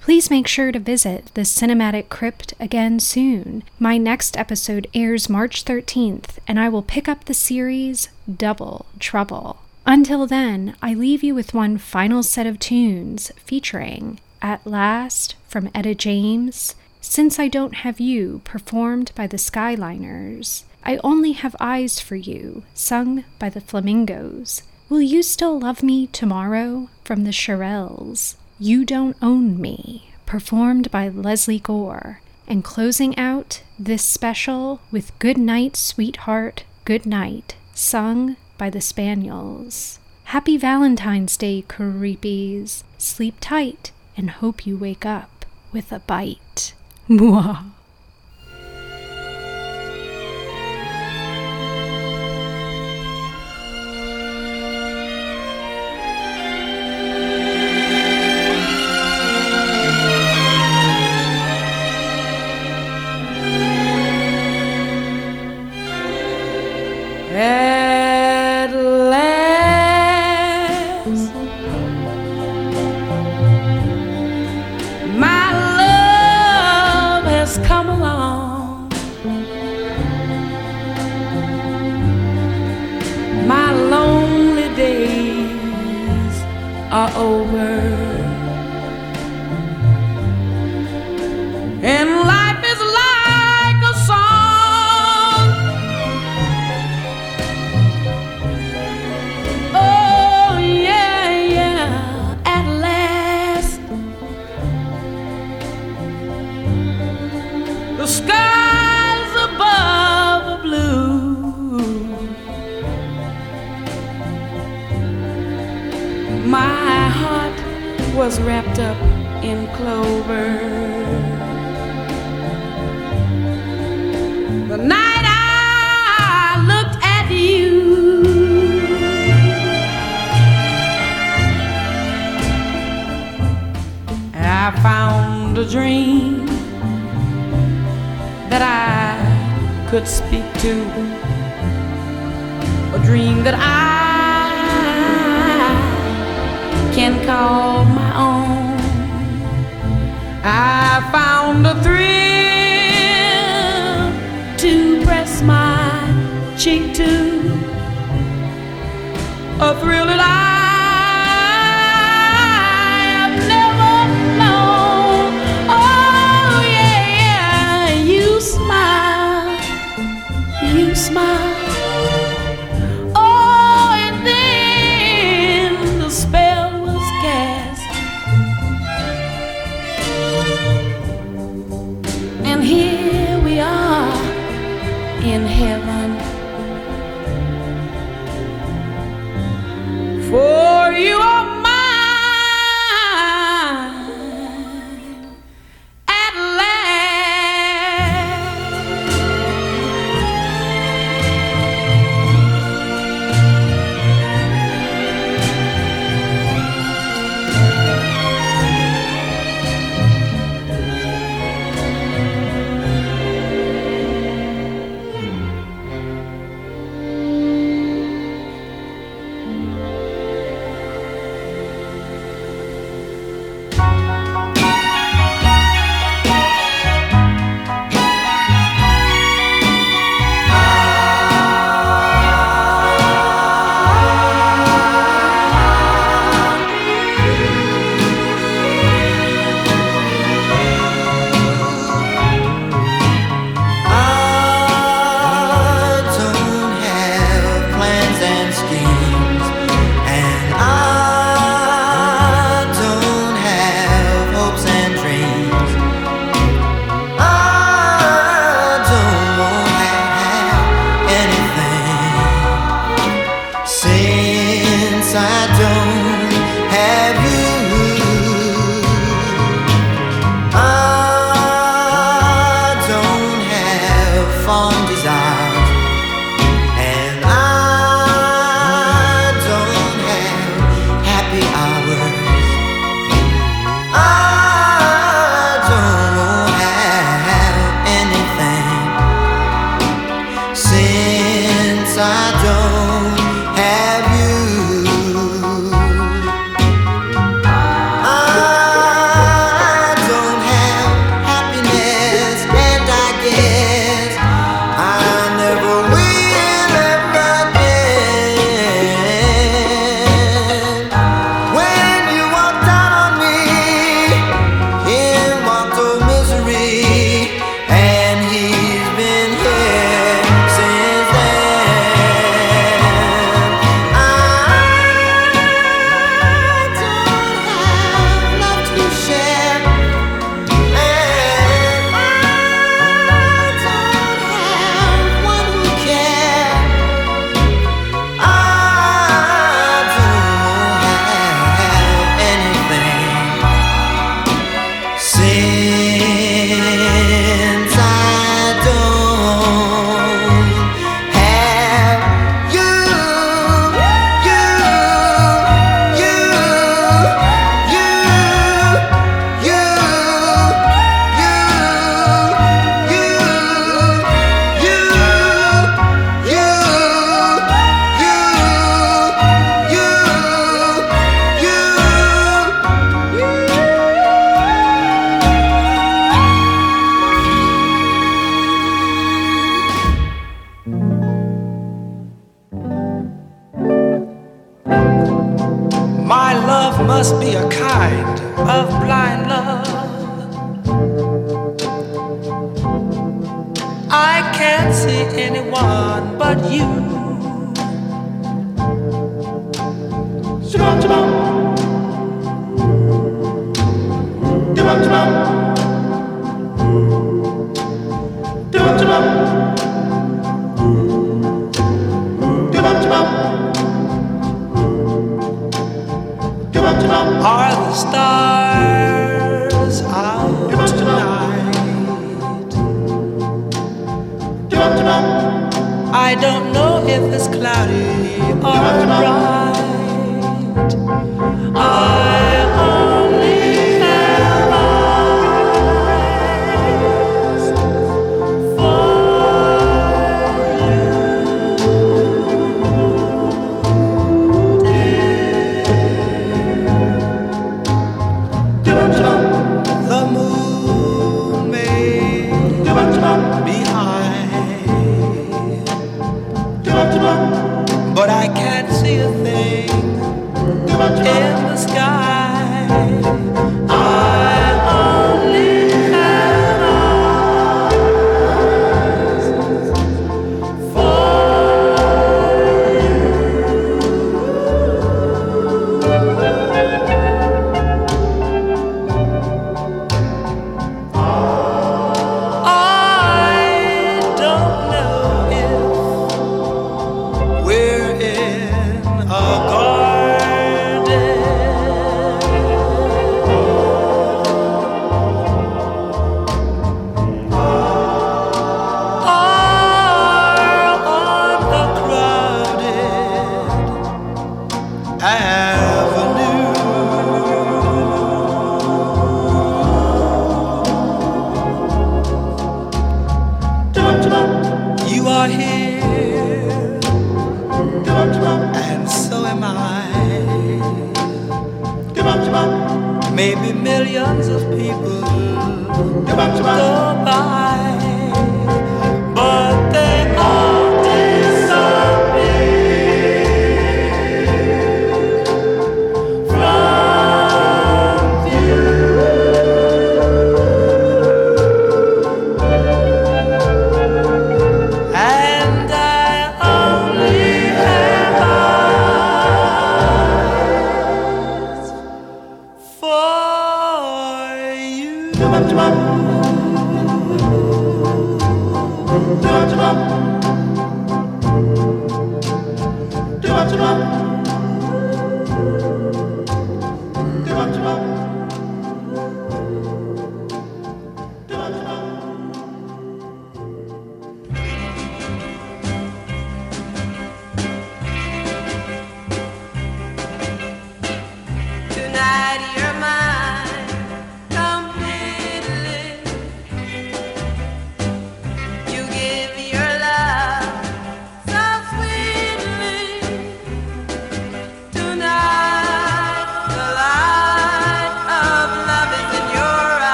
Please 0.00 0.30
make 0.30 0.46
sure 0.46 0.72
to 0.72 0.78
visit 0.78 1.30
the 1.34 1.42
Cinematic 1.42 2.08
Crypt 2.08 2.54
again 2.58 3.00
soon. 3.00 3.64
My 3.78 3.98
next 3.98 4.34
episode 4.36 4.86
airs 4.94 5.28
March 5.28 5.64
13th, 5.64 6.38
and 6.48 6.58
I 6.58 6.70
will 6.70 6.82
pick 6.82 7.06
up 7.06 7.24
the 7.26 7.34
series 7.34 8.08
Double 8.34 8.86
Trouble. 8.98 9.58
Until 9.84 10.26
then, 10.26 10.74
I 10.80 10.94
leave 10.94 11.22
you 11.22 11.34
with 11.34 11.52
one 11.52 11.76
final 11.76 12.22
set 12.22 12.46
of 12.46 12.58
tunes 12.58 13.30
featuring 13.44 14.20
At 14.40 14.66
Last 14.66 15.36
from 15.48 15.70
Etta 15.74 15.94
James, 15.94 16.74
Since 17.06 17.38
I 17.38 17.48
Don't 17.48 17.74
Have 17.74 18.00
You, 18.00 18.40
performed 18.44 19.12
by 19.14 19.26
the 19.26 19.36
Skyliners, 19.36 20.64
I 20.82 20.98
Only 21.04 21.32
Have 21.32 21.54
Eyes 21.60 22.00
for 22.00 22.16
You, 22.16 22.64
sung 22.72 23.24
by 23.38 23.50
the 23.50 23.60
Flamingos, 23.60 24.62
Will 24.88 25.02
You 25.02 25.22
Still 25.22 25.60
Love 25.60 25.82
Me 25.82 26.06
Tomorrow 26.08 26.88
from 27.04 27.24
the 27.24 27.30
Shirelles, 27.30 28.36
You 28.58 28.86
Don't 28.86 29.16
Own 29.20 29.60
Me, 29.60 30.12
performed 30.24 30.90
by 30.90 31.08
Lesley 31.08 31.58
Gore, 31.60 32.20
and 32.48 32.64
closing 32.64 33.16
out 33.18 33.62
this 33.78 34.02
special 34.02 34.80
with 34.90 35.16
Good 35.18 35.38
Night, 35.38 35.76
Sweetheart, 35.76 36.64
Good 36.86 37.04
Night, 37.04 37.54
sung 37.74 38.36
by 38.56 38.70
the 38.70 38.80
Spaniels. 38.80 40.00
Happy 40.24 40.56
Valentine's 40.56 41.36
Day, 41.36 41.64
creepies. 41.68 42.82
Sleep 42.96 43.36
tight 43.40 43.92
and 44.16 44.30
hope 44.30 44.66
you 44.66 44.76
wake 44.76 45.04
up 45.04 45.44
with 45.70 45.92
a 45.92 46.00
bite. 46.00 46.72
Mwah. 47.08 47.58
At 47.58 47.73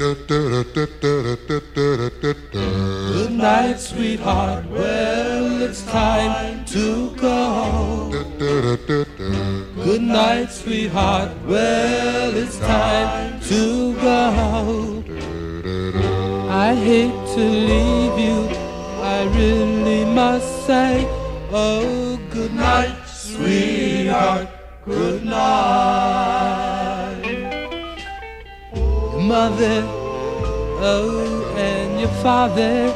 Good 0.00 0.16
night, 3.32 3.78
sweetheart. 3.78 4.64
Well, 4.70 5.60
it's 5.60 5.82
time 5.82 6.64
to 6.64 7.14
go. 7.16 8.08
Good 9.84 10.00
night, 10.00 10.50
sweetheart. 10.50 11.32
Well, 11.44 12.34
it's 12.34 12.58
time 12.60 13.40
to 13.42 13.92
go. 14.00 15.04
I 16.48 16.74
hate 16.74 17.34
to 17.34 17.40
leave 17.40 17.89
mother, 29.60 29.84
oh, 30.80 31.54
and 31.56 32.00
your 32.00 32.08
father. 32.22 32.88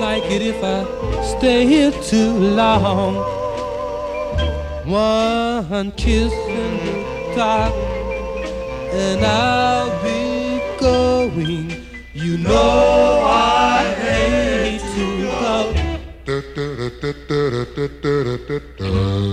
Like 0.00 0.24
it 0.30 0.42
if 0.42 0.62
I 0.62 0.84
stay 1.22 1.66
here 1.66 1.92
too 2.02 2.32
long. 2.32 3.16
One 4.86 5.92
kiss 5.92 6.32
the 6.32 7.34
dark, 7.36 7.72
and 8.92 9.24
I'll 9.24 9.90
be 10.02 10.60
going. 10.78 11.84
You 12.14 12.38
know 12.38 13.22
I 13.24 13.94
hate 13.98 14.80
to 14.96 15.06
go. 15.40 15.74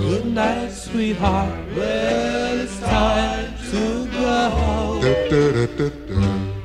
Good 0.09 0.25
night, 0.25 0.71
sweetheart. 0.71 1.53
Well, 1.75 2.59
it's 2.59 2.79
time 2.79 3.48
to 3.71 4.07
go. 4.11 4.99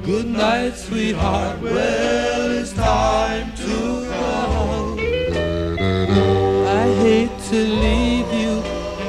Good 0.04 0.26
night, 0.26 0.74
sweetheart. 0.74 1.60
Well, 1.60 2.50
it's 2.50 2.72
time 2.72 3.54
to 3.56 4.04
go. 4.06 4.96
I 6.66 6.94
hate 7.04 7.38
to 7.50 7.56
leave 7.56 8.32
you. 8.32 8.62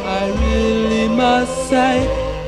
I 0.05 0.30
really 0.45 1.07
must 1.07 1.69
say, 1.69 2.05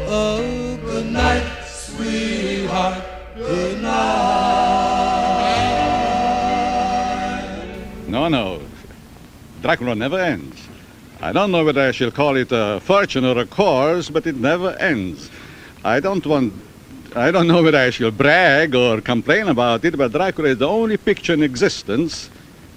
oh, 0.08 0.78
good 0.86 1.08
night, 1.12 1.64
sweetheart. 1.66 3.04
Good 3.36 3.82
night. 3.82 4.48
No, 8.08 8.28
no. 8.28 8.62
Dracula 9.62 9.96
never 9.96 10.20
ends. 10.20 10.67
I 11.20 11.32
don't 11.32 11.52
know 11.52 11.66
whether 11.66 11.82
I 11.82 11.92
shall 11.92 12.12
call 12.12 12.36
it 12.38 12.50
a 12.52 12.80
fortune 12.80 13.26
or 13.26 13.40
a 13.40 13.46
cause, 13.46 14.10
but 14.10 14.28
it 14.28 14.36
never 14.36 14.76
ends. 14.80 15.32
I 15.84 16.00
don't 16.00 16.24
want. 16.26 16.54
I 17.16 17.32
don't 17.32 17.48
know 17.48 17.64
whether 17.64 17.80
I 17.80 17.90
shall 17.90 18.12
brag 18.12 18.76
or 18.76 19.02
complain 19.02 19.48
about 19.48 19.84
it, 19.84 19.98
but 19.98 20.12
Dracula 20.12 20.50
is 20.50 20.60
the 20.60 20.68
only 20.68 20.98
picture 20.98 21.34
in 21.34 21.42
existence 21.42 22.30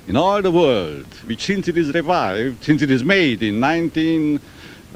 in 0.08 0.16
all 0.16 0.40
the 0.40 0.50
world 0.50 1.06
which, 1.26 1.42
since 1.44 1.68
it 1.68 1.76
is 1.76 1.92
revived, 1.92 2.64
since 2.64 2.80
it 2.80 2.90
is 2.90 3.04
made 3.04 3.42
in 3.42 3.60
19. 3.60 4.40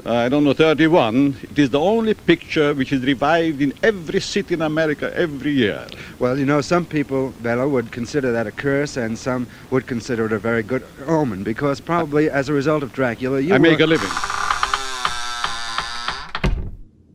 Uh, 0.03 0.13
I 0.13 0.29
don't 0.29 0.43
know, 0.43 0.53
31. 0.53 1.35
It 1.43 1.59
is 1.59 1.69
the 1.69 1.79
only 1.79 2.13
picture 2.13 2.73
which 2.73 2.91
is 2.91 3.03
revived 3.03 3.61
in 3.61 3.73
every 3.83 4.19
city 4.19 4.53
in 4.55 4.61
America 4.61 5.11
every 5.15 5.51
year. 5.51 5.87
Well, 6.19 6.37
you 6.37 6.45
know, 6.45 6.61
some 6.61 6.85
people, 6.85 7.33
Bela, 7.41 7.67
would 7.67 7.91
consider 7.91 8.31
that 8.31 8.47
a 8.47 8.51
curse, 8.51 8.97
and 8.97 9.17
some 9.17 9.47
would 9.71 9.87
consider 9.87 10.25
it 10.25 10.31
a 10.31 10.39
very 10.39 10.63
good 10.63 10.83
omen, 11.07 11.43
because 11.43 11.79
probably 11.79 12.29
as 12.29 12.49
a 12.49 12.53
result 12.53 12.83
of 12.83 12.93
Dracula, 12.93 13.39
you 13.39 13.53
I 13.53 13.57
make 13.57 13.79
a 13.79 13.85
living. 13.85 14.09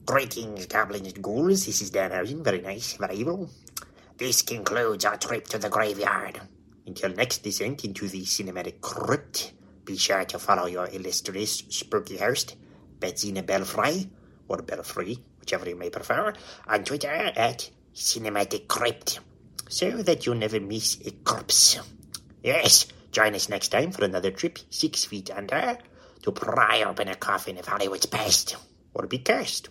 Greetings, 0.06 0.66
goblins 0.66 1.12
and 1.12 1.22
ghouls. 1.22 1.66
This 1.66 1.82
is 1.82 1.90
Danhausen. 1.90 2.42
Very 2.42 2.60
nice, 2.60 2.94
very 2.94 3.16
evil. 3.16 3.50
This 4.18 4.42
concludes 4.42 5.04
our 5.04 5.16
trip 5.16 5.46
to 5.48 5.58
the 5.58 5.68
graveyard. 5.68 6.40
Until 6.86 7.10
next 7.10 7.44
descent 7.44 7.84
into 7.84 8.08
the 8.08 8.22
cinematic 8.22 8.80
crypt, 8.80 9.52
Be 9.84 9.96
sure 9.96 10.24
to 10.26 10.38
follow 10.38 10.66
your 10.66 10.88
illustrious 10.88 11.64
spooky 11.68 12.16
host, 12.16 12.56
Betsina 13.00 13.44
Belfry, 13.44 14.08
or 14.46 14.62
Belfry, 14.62 15.18
whichever 15.40 15.68
you 15.68 15.76
may 15.76 15.90
prefer, 15.90 16.32
on 16.68 16.84
Twitter 16.84 17.08
at 17.08 17.70
Cinematic 17.94 18.68
Crypt, 18.68 19.20
so 19.68 20.02
that 20.02 20.26
you 20.26 20.34
never 20.34 20.60
miss 20.60 20.98
a 21.06 21.10
corpse. 21.10 21.78
Yes, 22.42 22.86
join 23.10 23.34
us 23.34 23.48
next 23.48 23.68
time 23.68 23.90
for 23.90 24.04
another 24.04 24.30
trip 24.30 24.58
six 24.70 25.04
feet 25.04 25.30
under 25.30 25.78
to 26.22 26.32
pry 26.32 26.82
open 26.82 27.08
a 27.08 27.16
coffin 27.16 27.58
of 27.58 27.66
Hollywood's 27.66 28.06
past, 28.06 28.56
or 28.94 29.06
be 29.06 29.18
cursed. 29.18 29.70